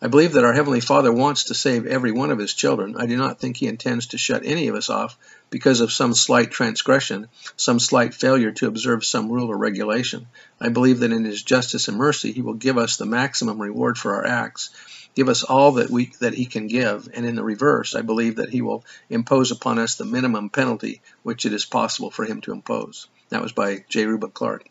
I 0.00 0.06
believe 0.06 0.34
that 0.34 0.44
our 0.44 0.52
Heavenly 0.52 0.80
Father 0.80 1.12
wants 1.12 1.44
to 1.44 1.54
save 1.54 1.84
every 1.84 2.12
one 2.12 2.30
of 2.30 2.38
His 2.38 2.54
children. 2.54 2.94
I 2.96 3.06
do 3.06 3.16
not 3.16 3.40
think 3.40 3.56
He 3.56 3.66
intends 3.66 4.06
to 4.08 4.18
shut 4.18 4.42
any 4.44 4.68
of 4.68 4.76
us 4.76 4.90
off 4.90 5.18
because 5.50 5.80
of 5.80 5.90
some 5.90 6.14
slight 6.14 6.52
transgression, 6.52 7.26
some 7.56 7.80
slight 7.80 8.14
failure 8.14 8.52
to 8.52 8.68
observe 8.68 9.04
some 9.04 9.32
rule 9.32 9.48
or 9.48 9.58
regulation. 9.58 10.28
I 10.60 10.68
believe 10.68 11.00
that 11.00 11.10
in 11.10 11.24
His 11.24 11.42
justice 11.42 11.88
and 11.88 11.96
mercy 11.96 12.30
He 12.30 12.42
will 12.42 12.54
give 12.54 12.78
us 12.78 12.96
the 12.96 13.06
maximum 13.06 13.60
reward 13.60 13.98
for 13.98 14.14
our 14.14 14.24
acts, 14.24 14.70
give 15.16 15.28
us 15.28 15.42
all 15.42 15.72
that 15.72 15.90
we 15.90 16.12
that 16.20 16.34
He 16.34 16.46
can 16.46 16.68
give, 16.68 17.08
and 17.12 17.26
in 17.26 17.34
the 17.34 17.42
reverse, 17.42 17.96
I 17.96 18.02
believe 18.02 18.36
that 18.36 18.50
He 18.50 18.62
will 18.62 18.84
impose 19.10 19.50
upon 19.50 19.80
us 19.80 19.96
the 19.96 20.04
minimum 20.04 20.50
penalty 20.50 21.00
which 21.24 21.44
it 21.44 21.52
is 21.52 21.64
possible 21.64 22.12
for 22.12 22.24
Him 22.24 22.40
to 22.42 22.52
impose. 22.52 23.08
That 23.30 23.42
was 23.42 23.50
by 23.50 23.84
J. 23.88 24.06
Reuben 24.06 24.30
Clark. 24.30 24.64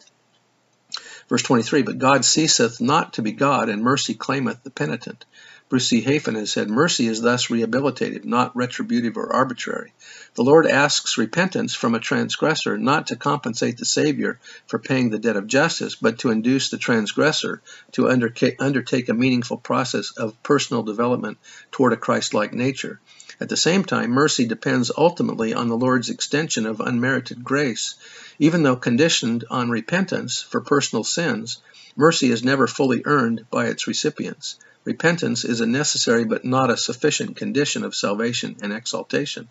Verse 1.30 1.44
23, 1.44 1.82
But 1.82 1.98
God 1.98 2.24
ceaseth 2.24 2.80
not 2.80 3.14
to 3.14 3.22
be 3.22 3.34
God, 3.34 3.70
and 3.70 3.84
mercy 3.84 4.14
claimeth 4.14 4.64
the 4.64 4.72
penitent. 4.72 5.26
Bruce 5.70 5.90
C. 5.90 6.02
Hafen 6.02 6.36
has 6.36 6.50
said, 6.50 6.70
Mercy 6.70 7.08
is 7.08 7.22
thus 7.22 7.48
rehabilitative, 7.48 8.24
not 8.24 8.56
retributive 8.56 9.18
or 9.18 9.34
arbitrary. 9.34 9.92
The 10.36 10.44
Lord 10.44 10.66
asks 10.66 11.18
repentance 11.18 11.74
from 11.74 11.94
a 11.94 12.00
transgressor 12.00 12.78
not 12.78 13.08
to 13.08 13.18
compensate 13.18 13.78
the 13.78 13.86
Savior 13.86 14.40
for 14.68 14.80
paying 14.80 15.10
the 15.10 15.20
debt 15.20 15.36
of 15.36 15.48
justice, 15.48 15.96
but 15.96 16.20
to 16.20 16.30
induce 16.30 16.70
the 16.70 16.78
transgressor 16.78 17.62
to 17.92 18.08
undertake 18.08 19.10
a 19.10 19.14
meaningful 19.14 19.58
process 19.58 20.12
of 20.16 20.42
personal 20.42 20.84
development 20.84 21.38
toward 21.72 21.92
a 21.92 21.98
Christ 21.98 22.34
like 22.34 22.54
nature. 22.54 23.02
At 23.40 23.50
the 23.50 23.58
same 23.58 23.84
time, 23.84 24.10
mercy 24.10 24.46
depends 24.46 24.90
ultimately 24.98 25.54
on 25.54 25.68
the 25.68 25.78
Lord's 25.78 26.10
extension 26.10 26.66
of 26.66 26.80
unmerited 26.80 27.44
grace. 27.44 27.94
Even 28.40 28.64
though 28.64 28.76
conditioned 28.76 29.46
on 29.52 29.70
repentance 29.70 30.42
for 30.42 30.60
personal 30.60 31.04
sins, 31.04 31.60
mercy 31.96 32.32
is 32.32 32.44
never 32.44 32.66
fully 32.66 33.04
earned 33.06 33.46
by 33.52 33.68
its 33.68 33.86
recipients. 33.86 34.56
Repentance 34.86 35.46
is 35.46 35.62
a 35.62 35.68
necessary 35.68 36.26
but 36.26 36.46
not 36.46 36.72
a 36.72 36.78
sufficient 36.78 37.36
condition 37.36 37.84
of 37.84 37.94
salvation 37.94 38.56
and 38.64 38.74
exaltation. 38.74 39.50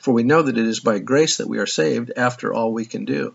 For 0.00 0.14
we 0.14 0.22
know 0.22 0.42
that 0.42 0.58
it 0.58 0.66
is 0.66 0.78
by 0.78 1.00
grace 1.00 1.38
that 1.38 1.48
we 1.48 1.58
are 1.58 1.66
saved 1.66 2.12
after 2.16 2.54
all 2.54 2.72
we 2.72 2.84
can 2.84 3.04
do. 3.04 3.34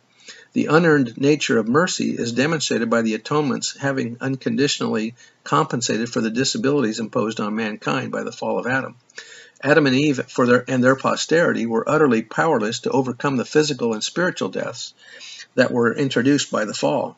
The 0.53 0.67
unearned 0.67 1.17
nature 1.17 1.57
of 1.57 1.67
mercy 1.67 2.11
is 2.11 2.31
demonstrated 2.31 2.89
by 2.89 3.01
the 3.01 3.15
atonements 3.15 3.75
having 3.77 4.17
unconditionally 4.21 5.15
compensated 5.43 6.07
for 6.07 6.21
the 6.21 6.29
disabilities 6.29 6.99
imposed 6.99 7.39
on 7.39 7.55
mankind 7.55 8.11
by 8.11 8.23
the 8.23 8.31
fall 8.31 8.59
of 8.59 8.67
Adam. 8.67 8.95
Adam 9.61 9.87
and 9.87 9.95
Eve 9.95 10.21
for 10.29 10.45
their, 10.45 10.63
and 10.69 10.83
their 10.83 10.95
posterity 10.95 11.65
were 11.65 11.89
utterly 11.89 12.21
powerless 12.21 12.79
to 12.79 12.91
overcome 12.91 13.35
the 13.35 13.45
physical 13.45 13.93
and 13.93 14.03
spiritual 14.03 14.49
deaths 14.49 14.93
that 15.55 15.71
were 15.71 15.93
introduced 15.93 16.49
by 16.49 16.63
the 16.63 16.73
fall. 16.73 17.17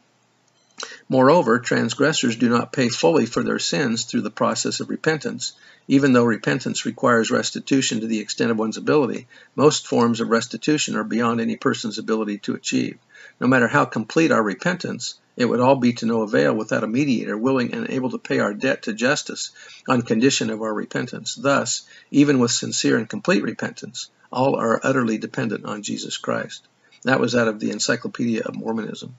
Moreover, 1.07 1.59
transgressors 1.59 2.35
do 2.35 2.49
not 2.49 2.73
pay 2.73 2.89
fully 2.89 3.27
for 3.27 3.43
their 3.43 3.59
sins 3.59 4.05
through 4.05 4.21
the 4.21 4.31
process 4.31 4.79
of 4.79 4.89
repentance. 4.89 5.53
Even 5.87 6.13
though 6.13 6.23
repentance 6.23 6.85
requires 6.85 7.29
restitution 7.29 7.99
to 7.99 8.07
the 8.07 8.19
extent 8.19 8.49
of 8.49 8.57
one's 8.57 8.77
ability, 8.77 9.27
most 9.55 9.85
forms 9.85 10.21
of 10.21 10.29
restitution 10.29 10.95
are 10.95 11.03
beyond 11.03 11.39
any 11.39 11.55
person's 11.55 11.99
ability 11.99 12.39
to 12.39 12.55
achieve. 12.55 12.97
No 13.39 13.45
matter 13.45 13.67
how 13.67 13.85
complete 13.85 14.31
our 14.31 14.41
repentance, 14.41 15.19
it 15.41 15.49
would 15.49 15.59
all 15.59 15.75
be 15.75 15.93
to 15.93 16.05
no 16.05 16.21
avail 16.21 16.53
without 16.53 16.83
a 16.83 16.87
mediator 16.87 17.37
willing 17.37 17.73
and 17.73 17.89
able 17.89 18.11
to 18.11 18.17
pay 18.17 18.39
our 18.39 18.53
debt 18.53 18.83
to 18.83 18.93
justice 18.93 19.51
on 19.87 20.01
condition 20.01 20.49
of 20.49 20.61
our 20.61 20.73
repentance. 20.73 21.35
Thus, 21.35 21.83
even 22.11 22.39
with 22.39 22.51
sincere 22.51 22.97
and 22.97 23.09
complete 23.09 23.43
repentance, 23.43 24.09
all 24.31 24.55
are 24.55 24.79
utterly 24.83 25.17
dependent 25.17 25.65
on 25.65 25.83
Jesus 25.83 26.17
Christ. 26.17 26.67
That 27.03 27.19
was 27.19 27.35
out 27.35 27.47
of 27.47 27.59
the 27.59 27.71
Encyclopedia 27.71 28.43
of 28.43 28.55
Mormonism 28.55 29.15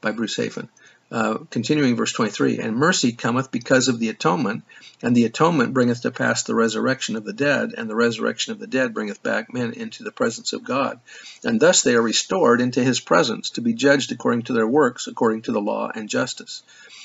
by 0.00 0.12
Bruce 0.12 0.36
Hafen. 0.36 0.68
Uh, 1.10 1.38
continuing 1.50 1.94
verse 1.94 2.12
23 2.12 2.58
And 2.58 2.76
mercy 2.76 3.12
cometh 3.12 3.52
because 3.52 3.86
of 3.86 4.00
the 4.00 4.08
atonement, 4.08 4.64
and 5.02 5.14
the 5.14 5.24
atonement 5.24 5.72
bringeth 5.72 6.02
to 6.02 6.10
pass 6.10 6.42
the 6.42 6.54
resurrection 6.54 7.14
of 7.14 7.24
the 7.24 7.32
dead, 7.32 7.74
and 7.76 7.88
the 7.88 7.94
resurrection 7.94 8.52
of 8.52 8.58
the 8.58 8.66
dead 8.66 8.92
bringeth 8.92 9.22
back 9.22 9.54
men 9.54 9.72
into 9.72 10.02
the 10.02 10.10
presence 10.10 10.52
of 10.52 10.64
God. 10.64 10.98
And 11.44 11.60
thus 11.60 11.82
they 11.82 11.94
are 11.94 12.02
restored 12.02 12.60
into 12.60 12.82
his 12.82 12.98
presence, 12.98 13.50
to 13.50 13.60
be 13.60 13.72
judged 13.72 14.10
according 14.10 14.42
to 14.44 14.52
their 14.52 14.66
works, 14.66 15.06
according 15.06 15.42
to 15.42 15.52
the 15.52 15.60
law 15.60 15.90
and 15.94 16.08
justice. 16.08 16.62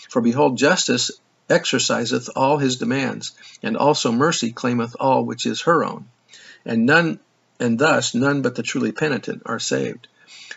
For 0.10 0.22
behold, 0.22 0.58
justice 0.58 1.12
exerciseth 1.48 2.30
all 2.36 2.58
his 2.58 2.78
demands, 2.78 3.34
and 3.62 3.78
also 3.78 4.12
mercy 4.12 4.52
claimeth 4.52 4.96
all 5.00 5.26
which 5.26 5.46
is 5.46 5.62
her 5.62 5.84
own. 5.84 6.06
And 6.66 6.86
none 6.86 7.20
and 7.60 7.78
thus 7.78 8.16
none 8.16 8.42
but 8.42 8.56
the 8.56 8.64
truly 8.64 8.92
penitent 8.92 9.44
are 9.46 9.60
saved. 9.60 10.08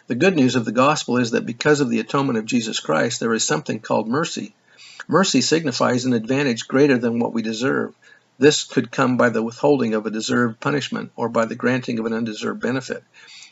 The 0.06 0.14
good 0.14 0.36
news 0.36 0.56
of 0.56 0.64
the 0.64 0.72
gospel 0.72 1.18
is 1.18 1.30
that 1.30 1.46
because 1.46 1.80
of 1.80 1.88
the 1.88 2.00
atonement 2.00 2.38
of 2.38 2.46
Jesus 2.46 2.80
Christ, 2.80 3.20
there 3.20 3.32
is 3.32 3.46
something 3.46 3.80
called 3.80 4.08
mercy. 4.08 4.54
Mercy 5.06 5.40
signifies 5.40 6.04
an 6.04 6.12
advantage 6.12 6.66
greater 6.66 6.98
than 6.98 7.18
what 7.18 7.32
we 7.32 7.42
deserve. 7.42 7.94
This 8.38 8.64
could 8.64 8.90
come 8.90 9.16
by 9.16 9.28
the 9.28 9.42
withholding 9.42 9.94
of 9.94 10.06
a 10.06 10.10
deserved 10.10 10.58
punishment 10.60 11.12
or 11.14 11.28
by 11.28 11.44
the 11.44 11.54
granting 11.54 11.98
of 11.98 12.06
an 12.06 12.12
undeserved 12.12 12.60
benefit. 12.60 13.04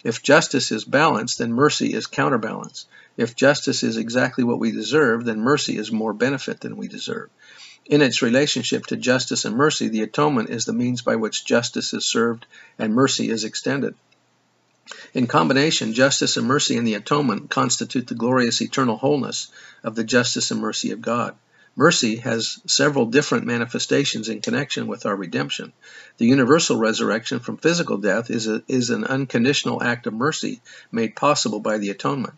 If 0.03 0.23
justice 0.23 0.73
is 0.73 0.85
balanced, 0.85 1.39
then 1.39 1.53
mercy 1.53 1.95
is 1.95 2.07
counterbalance. 2.07 2.87
If 3.17 3.37
justice 3.37 3.83
is 3.83 3.97
exactly 3.97 4.43
what 4.43 4.59
we 4.59 4.73
deserve, 4.73 5.25
then 5.25 5.41
mercy 5.41 5.77
is 5.77 5.93
more 5.93 6.13
benefit 6.13 6.61
than 6.61 6.77
we 6.77 6.89
deserve. 6.89 7.31
In 7.87 8.03
its 8.03 8.23
relationship 8.23 8.87
to 8.87 8.97
justice 8.97 9.45
and 9.45 9.57
mercy, 9.57 9.89
the 9.89 10.03
atonement 10.03 10.51
is 10.51 10.65
the 10.65 10.73
means 10.73 11.03
by 11.03 11.17
which 11.17 11.45
justice 11.45 11.93
is 11.93 12.07
served 12.07 12.47
and 12.79 12.95
mercy 12.95 13.29
is 13.29 13.45
extended. 13.45 13.95
In 15.15 15.27
combination, 15.27 15.95
justice 15.95 16.37
and 16.37 16.47
mercy 16.47 16.77
in 16.77 16.85
the 16.85 16.95
atonement 16.95 17.51
constitute 17.51 18.09
the 18.09 18.15
glorious 18.15 18.61
eternal 18.61 18.97
wholeness 18.97 19.49
of 19.85 19.95
the 19.95 20.05
justice 20.05 20.51
and 20.51 20.61
mercy 20.61 20.91
of 20.91 21.01
God. 21.01 21.37
Mercy 21.77 22.17
has 22.17 22.59
several 22.67 23.07
different 23.07 23.47
manifestations 23.47 24.29
in 24.29 24.41
connection 24.41 24.87
with 24.87 25.07
our 25.07 25.17
redemption. 25.17 25.73
The 26.19 26.27
universal 26.27 26.77
resurrection 26.77 27.41
from 27.41 27.57
physical 27.57 27.97
death 27.97 28.31
is, 28.31 28.47
a, 28.47 28.63
is 28.69 28.91
an 28.91 29.05
unconditional 29.05 29.83
act 29.83 30.07
of 30.07 30.13
mercy 30.13 30.61
made 30.91 31.17
possible 31.17 31.61
by 31.61 31.79
the 31.79 31.91
atonement. 31.91 32.35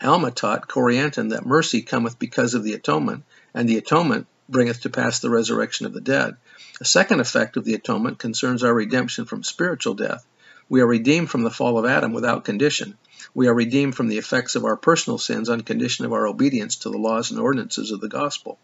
Alma 0.00 0.30
taught 0.30 0.68
Corianton 0.68 1.30
that 1.30 1.46
mercy 1.46 1.82
cometh 1.82 2.18
because 2.18 2.54
of 2.54 2.62
the 2.62 2.74
atonement, 2.74 3.24
and 3.54 3.68
the 3.68 3.78
atonement 3.78 4.26
bringeth 4.48 4.82
to 4.82 4.90
pass 4.90 5.18
the 5.18 5.30
resurrection 5.30 5.86
of 5.86 5.92
the 5.92 6.00
dead. 6.00 6.36
A 6.80 6.84
second 6.84 7.20
effect 7.20 7.56
of 7.56 7.64
the 7.64 7.74
atonement 7.74 8.18
concerns 8.18 8.62
our 8.62 8.74
redemption 8.74 9.24
from 9.24 9.42
spiritual 9.42 9.94
death. 9.94 10.24
We 10.68 10.80
are 10.80 10.86
redeemed 10.86 11.30
from 11.30 11.42
the 11.42 11.50
fall 11.50 11.78
of 11.78 11.84
Adam 11.84 12.12
without 12.12 12.44
condition. 12.44 12.96
We 13.34 13.46
are 13.46 13.54
redeemed 13.54 13.94
from 13.94 14.08
the 14.08 14.18
effects 14.18 14.56
of 14.56 14.64
our 14.64 14.76
personal 14.76 15.18
sins 15.18 15.48
on 15.48 15.60
condition 15.60 16.04
of 16.04 16.12
our 16.12 16.26
obedience 16.26 16.76
to 16.78 16.90
the 16.90 16.98
laws 16.98 17.30
and 17.30 17.38
ordinances 17.38 17.92
of 17.92 18.00
the 18.00 18.08
gospel. 18.08 18.58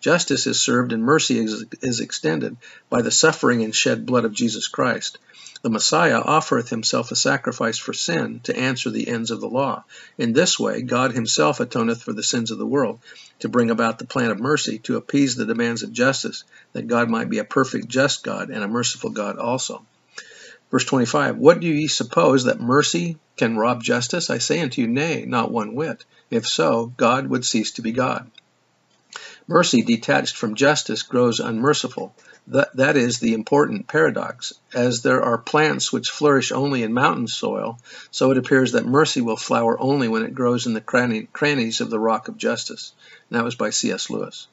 Justice 0.00 0.46
is 0.46 0.60
served 0.60 0.92
and 0.92 1.02
mercy 1.02 1.38
is, 1.38 1.64
is 1.82 2.00
extended 2.00 2.56
by 2.90 3.02
the 3.02 3.10
suffering 3.10 3.62
and 3.62 3.74
shed 3.74 4.06
blood 4.06 4.24
of 4.24 4.32
Jesus 4.32 4.68
Christ. 4.68 5.18
The 5.62 5.70
Messiah 5.70 6.20
offereth 6.20 6.68
himself 6.68 7.10
a 7.10 7.16
sacrifice 7.16 7.78
for 7.78 7.92
sin 7.92 8.40
to 8.44 8.56
answer 8.56 8.90
the 8.90 9.08
ends 9.08 9.30
of 9.30 9.40
the 9.40 9.48
law. 9.48 9.84
In 10.18 10.32
this 10.32 10.58
way, 10.58 10.82
God 10.82 11.12
himself 11.12 11.58
atoneth 11.58 12.02
for 12.02 12.12
the 12.12 12.22
sins 12.22 12.50
of 12.50 12.58
the 12.58 12.66
world, 12.66 13.00
to 13.38 13.48
bring 13.48 13.70
about 13.70 13.98
the 13.98 14.04
plan 14.04 14.30
of 14.30 14.38
mercy, 14.38 14.78
to 14.80 14.96
appease 14.96 15.36
the 15.36 15.46
demands 15.46 15.82
of 15.82 15.92
justice, 15.92 16.44
that 16.72 16.88
God 16.88 17.08
might 17.08 17.30
be 17.30 17.38
a 17.38 17.44
perfect 17.44 17.88
just 17.88 18.22
God 18.22 18.50
and 18.50 18.62
a 18.62 18.68
merciful 18.68 19.10
God 19.10 19.38
also. 19.38 19.84
Verse 20.70 20.84
25 20.84 21.36
What 21.36 21.60
do 21.60 21.66
ye 21.68 21.86
suppose 21.86 22.44
that 22.44 22.60
mercy 22.60 23.18
can 23.36 23.56
rob 23.56 23.82
justice? 23.82 24.30
I 24.30 24.38
say 24.38 24.60
unto 24.60 24.80
you, 24.82 24.88
Nay, 24.88 25.24
not 25.26 25.52
one 25.52 25.74
whit. 25.74 26.04
If 26.30 26.46
so, 26.46 26.92
God 26.96 27.28
would 27.28 27.44
cease 27.44 27.72
to 27.72 27.82
be 27.82 27.92
God. 27.92 28.30
Mercy 29.46 29.82
detached 29.82 30.36
from 30.36 30.56
justice 30.56 31.04
grows 31.04 31.38
unmerciful. 31.38 32.12
That, 32.48 32.74
that 32.76 32.96
is 32.96 33.20
the 33.20 33.34
important 33.34 33.86
paradox. 33.86 34.52
As 34.74 35.02
there 35.02 35.22
are 35.22 35.38
plants 35.38 35.92
which 35.92 36.10
flourish 36.10 36.50
only 36.50 36.82
in 36.82 36.92
mountain 36.92 37.28
soil, 37.28 37.78
so 38.10 38.32
it 38.32 38.38
appears 38.38 38.72
that 38.72 38.86
mercy 38.86 39.20
will 39.20 39.36
flower 39.36 39.80
only 39.80 40.08
when 40.08 40.24
it 40.24 40.34
grows 40.34 40.66
in 40.66 40.74
the 40.74 41.28
crannies 41.32 41.80
of 41.80 41.90
the 41.90 42.00
rock 42.00 42.26
of 42.26 42.36
justice. 42.36 42.92
And 43.30 43.38
that 43.38 43.44
was 43.44 43.54
by 43.54 43.70
C.S. 43.70 44.10
Lewis. 44.10 44.48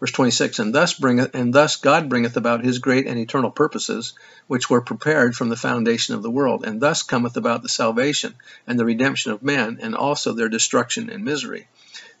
Verse 0.00 0.12
26, 0.12 0.58
and 0.58 0.74
thus 0.74 0.94
bringeth, 0.94 1.34
and 1.34 1.54
thus 1.54 1.76
God 1.76 2.08
bringeth 2.08 2.36
about 2.36 2.64
his 2.64 2.78
great 2.78 3.06
and 3.06 3.18
eternal 3.18 3.50
purposes, 3.50 4.14
which 4.46 4.68
were 4.68 4.80
prepared 4.80 5.34
from 5.34 5.48
the 5.48 5.56
foundation 5.56 6.14
of 6.14 6.22
the 6.22 6.30
world, 6.30 6.64
and 6.66 6.80
thus 6.80 7.02
cometh 7.02 7.36
about 7.36 7.62
the 7.62 7.68
salvation 7.68 8.34
and 8.66 8.78
the 8.78 8.84
redemption 8.84 9.32
of 9.32 9.42
men, 9.42 9.78
and 9.80 9.94
also 9.94 10.32
their 10.32 10.48
destruction 10.48 11.08
and 11.08 11.24
misery. 11.24 11.68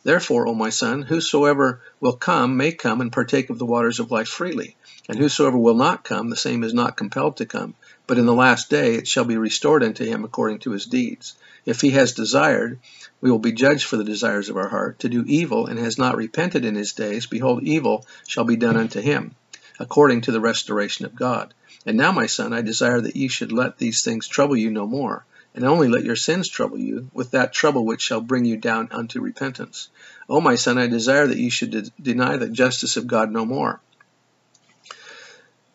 Therefore, 0.04 0.48
O 0.48 0.54
my 0.54 0.70
son, 0.70 1.02
whosoever 1.02 1.80
will 2.00 2.16
come 2.16 2.56
may 2.56 2.72
come 2.72 3.00
and 3.00 3.12
partake 3.12 3.50
of 3.50 3.58
the 3.58 3.66
waters 3.66 4.00
of 4.00 4.10
life 4.10 4.28
freely. 4.28 4.76
And 5.08 5.18
whosoever 5.18 5.58
will 5.58 5.76
not 5.76 6.04
come, 6.04 6.30
the 6.30 6.36
same 6.36 6.64
is 6.64 6.74
not 6.74 6.96
compelled 6.96 7.36
to 7.36 7.46
come. 7.46 7.74
But 8.12 8.18
in 8.18 8.26
the 8.26 8.34
last 8.34 8.68
day 8.68 8.96
it 8.96 9.08
shall 9.08 9.24
be 9.24 9.38
restored 9.38 9.82
unto 9.82 10.04
him 10.04 10.22
according 10.22 10.58
to 10.58 10.72
his 10.72 10.84
deeds. 10.84 11.34
If 11.64 11.80
he 11.80 11.92
has 11.92 12.12
desired, 12.12 12.78
we 13.22 13.30
will 13.30 13.38
be 13.38 13.52
judged 13.52 13.86
for 13.86 13.96
the 13.96 14.04
desires 14.04 14.50
of 14.50 14.58
our 14.58 14.68
heart, 14.68 14.98
to 14.98 15.08
do 15.08 15.24
evil, 15.26 15.64
and 15.64 15.78
has 15.78 15.96
not 15.96 16.18
repented 16.18 16.66
in 16.66 16.74
his 16.74 16.92
days, 16.92 17.24
behold, 17.24 17.62
evil 17.62 18.04
shall 18.26 18.44
be 18.44 18.56
done 18.56 18.76
unto 18.76 19.00
him, 19.00 19.34
according 19.80 20.20
to 20.20 20.30
the 20.30 20.42
restoration 20.42 21.06
of 21.06 21.14
God. 21.14 21.54
And 21.86 21.96
now, 21.96 22.12
my 22.12 22.26
son, 22.26 22.52
I 22.52 22.60
desire 22.60 23.00
that 23.00 23.16
ye 23.16 23.28
should 23.28 23.50
let 23.50 23.78
these 23.78 24.04
things 24.04 24.28
trouble 24.28 24.58
you 24.58 24.70
no 24.70 24.86
more 24.86 25.24
and 25.54 25.64
only 25.64 25.88
let 25.88 26.04
your 26.04 26.16
sins 26.16 26.48
trouble 26.48 26.78
you 26.78 27.08
with 27.14 27.30
that 27.30 27.54
trouble 27.54 27.86
which 27.86 28.02
shall 28.02 28.20
bring 28.20 28.44
you 28.44 28.58
down 28.58 28.88
unto 28.90 29.22
repentance. 29.22 29.88
O 30.28 30.38
my 30.38 30.56
son, 30.56 30.76
I 30.76 30.86
desire 30.86 31.26
that 31.26 31.38
you 31.38 31.48
should 31.50 31.70
de- 31.70 31.90
deny 31.98 32.36
the 32.36 32.50
justice 32.50 32.98
of 32.98 33.06
God 33.06 33.30
no 33.30 33.46
more. 33.46 33.80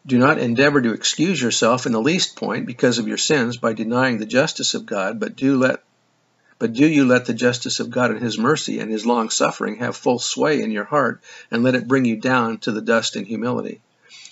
Do 0.07 0.17
not 0.17 0.39
endeavor 0.39 0.81
to 0.81 0.93
excuse 0.93 1.41
yourself 1.41 1.85
in 1.85 1.91
the 1.91 2.01
least 2.01 2.37
point 2.37 2.65
because 2.65 2.97
of 2.97 3.09
your 3.09 3.17
sins 3.17 3.57
by 3.57 3.73
denying 3.73 4.17
the 4.17 4.25
justice 4.25 4.73
of 4.73 4.85
God, 4.85 5.19
but 5.19 5.35
do 5.35 5.57
let 5.57 5.83
but 6.59 6.73
do 6.73 6.87
you 6.87 7.05
let 7.05 7.25
the 7.25 7.33
justice 7.33 7.79
of 7.79 7.91
God 7.91 8.11
and 8.11 8.21
his 8.21 8.39
mercy 8.39 8.79
and 8.79 8.89
his 8.89 9.05
long 9.05 9.29
suffering 9.29 9.75
have 9.75 9.95
full 9.97 10.17
sway 10.17 10.61
in 10.61 10.71
your 10.71 10.85
heart, 10.85 11.21
and 11.51 11.61
let 11.61 11.75
it 11.75 11.87
bring 11.87 12.05
you 12.05 12.15
down 12.15 12.57
to 12.59 12.71
the 12.71 12.81
dust 12.81 13.15
in 13.15 13.25
humility. 13.25 13.81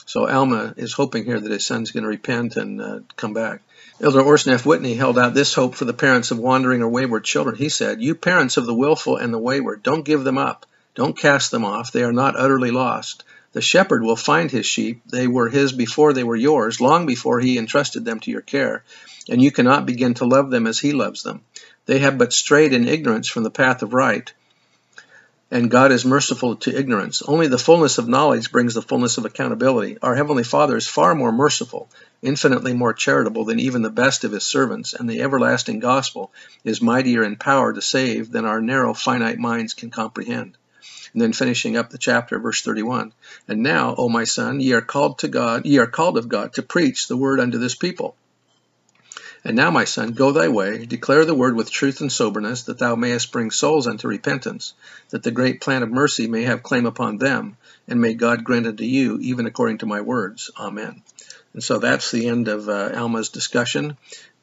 So 0.06 0.28
Alma 0.28 0.74
is 0.78 0.94
hoping 0.94 1.26
here 1.26 1.40
that 1.40 1.52
his 1.52 1.66
son's 1.66 1.92
going 1.92 2.04
to 2.04 2.10
repent 2.10 2.56
and 2.56 2.82
uh, 2.82 3.00
come 3.18 3.34
back. 3.34 3.62
Elder 4.00 4.22
Orson 4.22 4.54
F. 4.54 4.66
Whitney 4.66 4.94
held 4.94 5.20
out 5.20 5.34
this 5.34 5.54
hope 5.54 5.76
for 5.76 5.86
the 5.86 5.94
parents 5.94 6.32
of 6.32 6.40
wandering 6.40 6.82
or 6.82 6.88
wayward 6.88 7.26
children. 7.26 7.56
He 7.58 7.70
said, 7.70 8.02
You 8.02 8.16
parents 8.16 8.58
of 8.58 8.66
the 8.66 8.74
willful 8.74 9.18
and 9.18 9.34
the 9.34 9.40
wayward, 9.40 9.84
don't 9.84 10.06
give 10.06 10.24
them 10.24 10.38
up. 10.38 10.66
Don't 10.96 11.18
cast 11.18 11.52
them 11.52 11.66
off. 11.66 11.92
They 11.92 12.04
are 12.04 12.14
not 12.14 12.40
utterly 12.40 12.72
lost. 12.72 13.24
The 13.56 13.62
shepherd 13.62 14.04
will 14.04 14.16
find 14.16 14.52
his 14.52 14.68
sheep. 14.68 15.02
They 15.10 15.28
were 15.28 15.50
his 15.50 15.72
before 15.72 16.14
they 16.14 16.24
were 16.24 16.36
yours, 16.36 16.80
long 16.80 17.06
before 17.06 17.40
he 17.40 17.58
entrusted 17.58 18.06
them 18.06 18.20
to 18.20 18.30
your 18.32 18.42
care. 18.42 18.84
And 19.28 19.42
you 19.42 19.50
cannot 19.50 19.88
begin 19.88 20.14
to 20.16 20.26
love 20.26 20.52
them 20.52 20.68
as 20.68 20.80
he 20.80 20.92
loves 20.92 21.24
them. 21.24 21.42
They 21.86 22.00
have 22.00 22.18
but 22.18 22.34
strayed 22.34 22.74
in 22.74 22.88
ignorance 22.88 23.30
from 23.30 23.44
the 23.44 23.50
path 23.50 23.82
of 23.82 23.94
right 23.94 24.32
and 25.52 25.70
God 25.70 25.92
is 25.92 26.04
merciful 26.04 26.56
to 26.58 26.76
ignorance. 26.76 27.22
Only 27.22 27.48
the 27.48 27.58
fullness 27.58 27.98
of 27.98 28.08
knowledge 28.08 28.52
brings 28.52 28.74
the 28.74 28.82
fullness 28.82 29.18
of 29.18 29.26
accountability. 29.26 29.98
Our 30.02 30.16
Heavenly 30.16 30.44
Father 30.44 30.76
is 30.76 30.88
far 30.88 31.14
more 31.14 31.32
merciful, 31.32 31.88
infinitely 32.22 32.74
more 32.74 32.94
charitable 32.94 33.46
than 33.46 33.60
even 33.60 33.82
the 33.82 33.92
best 33.92 34.24
of 34.24 34.32
His 34.32 34.44
servants, 34.44 34.94
and 34.94 35.10
the 35.10 35.22
everlasting 35.22 35.80
gospel 35.80 36.32
is 36.64 36.82
mightier 36.82 37.24
in 37.24 37.36
power 37.36 37.72
to 37.72 37.82
save 37.82 38.32
than 38.32 38.46
our 38.46 38.60
narrow, 38.60 38.94
finite 38.94 39.38
minds 39.38 39.74
can 39.74 39.92
comprehend. 39.92 40.58
And 41.16 41.22
then 41.22 41.32
finishing 41.32 41.78
up 41.78 41.92
the 41.92 41.98
chapter, 41.98 42.38
verse 42.40 42.62
31. 42.62 43.14
And 43.48 43.64
now, 43.64 43.96
O 43.98 44.10
my 44.10 44.26
son, 44.26 44.60
ye 44.60 44.74
are 44.74 44.82
called 44.82 45.20
to 45.20 45.30
God, 45.30 45.66
ye 45.66 45.78
are 45.78 45.88
called 45.88 46.18
of 46.18 46.28
God 46.28 46.52
to 46.56 46.62
preach 46.62 47.08
the 47.08 47.16
word 47.16 47.40
unto 47.40 47.58
this 47.58 47.74
people. 47.74 48.18
And 49.46 49.56
now, 49.56 49.72
my 49.72 49.86
son, 49.86 50.12
go 50.12 50.34
thy 50.34 50.50
way, 50.50 50.86
declare 50.86 51.24
the 51.24 51.34
word 51.34 51.56
with 51.56 51.72
truth 51.72 52.02
and 52.02 52.12
soberness, 52.12 52.64
that 52.64 52.80
thou 52.80 52.96
mayest 52.96 53.32
bring 53.32 53.50
souls 53.50 53.88
unto 53.88 54.10
repentance, 54.10 54.74
that 55.12 55.24
the 55.24 55.32
great 55.32 55.62
plan 55.62 55.84
of 55.84 55.90
mercy 55.90 56.28
may 56.28 56.44
have 56.44 56.64
claim 56.64 56.86
upon 56.86 57.18
them, 57.18 57.56
and 57.88 58.02
may 58.02 58.14
God 58.14 58.44
grant 58.44 58.68
unto 58.68 58.84
you, 58.84 59.18
even 59.22 59.46
according 59.46 59.78
to 59.78 59.86
my 59.86 60.02
words. 60.02 60.52
Amen. 60.60 61.02
And 61.54 61.64
so 61.64 61.80
that's 61.80 62.12
the 62.12 62.28
end 62.28 62.50
of 62.50 62.68
uh, 62.68 62.92
Alma's 62.94 63.30
discussion. 63.30 63.96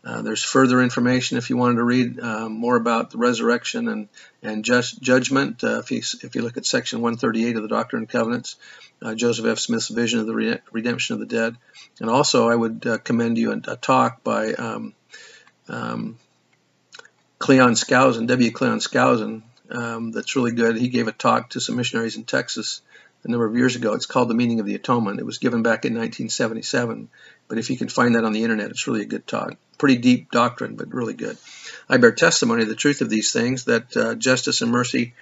Uh, 0.05 0.23
there's 0.23 0.43
further 0.43 0.83
information 0.83 1.39
if 1.39 1.49
you 1.49 1.57
wanted 1.57 1.77
to 1.77 1.85
read 1.85 2.19
uh, 2.19 2.49
more 2.49 2.75
about 2.75 3.11
the 3.11 3.19
resurrection 3.19 3.89
and 3.89 4.09
and 4.43 4.65
judgment. 4.65 5.63
Uh, 5.63 5.79
if 5.79 5.93
you 5.93 5.99
if 5.99 6.35
you 6.35 6.43
look 6.43 6.57
at 6.57 6.67
section 6.67 7.01
138 7.01 7.57
of 7.57 7.63
the 7.63 7.69
Doctrine 7.69 8.03
and 8.03 8.09
Covenants, 8.09 8.57
uh, 9.01 9.15
Joseph 9.15 9.47
F. 9.47 9.59
Smith's 9.59 9.89
vision 9.89 10.19
of 10.19 10.27
the 10.27 10.35
re- 10.35 10.59
redemption 10.73 11.15
of 11.15 11.21
the 11.21 11.27
dead, 11.27 11.57
and 12.01 12.11
also 12.11 12.49
I 12.49 12.55
would 12.55 12.87
uh, 12.87 12.99
commend 12.99 13.39
you 13.39 13.53
a, 13.53 13.61
a 13.69 13.77
talk 13.77 14.25
by 14.25 14.55
um, 14.55 14.95
um, 15.69 16.19
Cleon 17.39 17.75
Skousen, 17.75 18.27
W. 18.27 18.51
Cleon 18.51 18.79
Skousen, 18.79 19.43
um, 19.71 20.13
that's 20.13 20.37
really 20.37 20.53
good. 20.53 20.77
He 20.77 20.89
gave 20.89 21.09
a 21.09 21.13
talk 21.13 21.51
to 21.51 21.61
some 21.61 21.77
missionaries 21.77 22.17
in 22.17 22.25
Texas 22.25 22.83
a 23.25 23.31
number 23.31 23.47
of 23.47 23.57
years 23.57 23.77
ago. 23.77 23.95
It's 23.95 24.07
called 24.07 24.29
The 24.29 24.35
Meaning 24.35 24.61
of 24.61 24.67
the 24.67 24.75
Atonement. 24.75 25.21
It 25.21 25.27
was 25.27 25.39
given 25.39 25.63
back 25.63 25.85
in 25.85 25.95
1977, 25.95 27.09
but 27.49 27.59
if 27.59 27.71
you 27.71 27.77
can 27.77 27.89
find 27.89 28.15
that 28.15 28.25
on 28.25 28.33
the 28.33 28.43
internet, 28.43 28.71
it's 28.71 28.87
really 28.87 29.03
a 29.03 29.07
good 29.07 29.27
talk. 29.27 29.55
Pretty 29.79 29.97
deep 29.97 30.31
doctrine, 30.31 30.77
but 30.77 30.93
really 30.93 31.15
good. 31.15 31.39
I 31.89 31.97
bear 31.97 32.13
testimony 32.13 32.63
of 32.63 32.69
the 32.69 32.75
truth 32.75 33.01
of 33.01 33.11
these 33.11 33.33
things 33.33 33.65
that 33.65 33.97
uh, 33.97 34.15
justice 34.15 34.63
and 34.63 34.71
mercy 34.71 35.15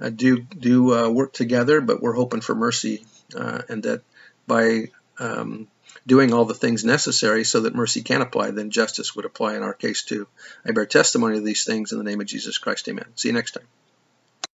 uh, 0.00 0.10
do 0.10 0.40
do 0.40 0.94
uh, 0.94 1.08
work 1.08 1.32
together, 1.32 1.80
but 1.80 2.02
we're 2.02 2.14
hoping 2.14 2.40
for 2.40 2.54
mercy, 2.54 3.04
uh, 3.36 3.62
and 3.68 3.82
that 3.84 4.02
by 4.46 4.88
um, 5.18 5.68
doing 6.06 6.32
all 6.32 6.44
the 6.44 6.54
things 6.54 6.84
necessary 6.84 7.44
so 7.44 7.60
that 7.60 7.74
mercy 7.74 8.02
can 8.02 8.20
apply, 8.20 8.50
then 8.50 8.70
justice 8.70 9.14
would 9.14 9.24
apply 9.24 9.56
in 9.56 9.62
our 9.62 9.74
case 9.74 10.02
too. 10.02 10.26
I 10.66 10.72
bear 10.72 10.86
testimony 10.86 11.38
of 11.38 11.44
these 11.44 11.64
things 11.64 11.92
in 11.92 11.98
the 11.98 12.04
name 12.04 12.20
of 12.20 12.26
Jesus 12.26 12.58
Christ. 12.58 12.88
Amen. 12.88 13.06
See 13.14 13.28
you 13.28 13.34
next 13.34 13.52
time. 13.52 13.66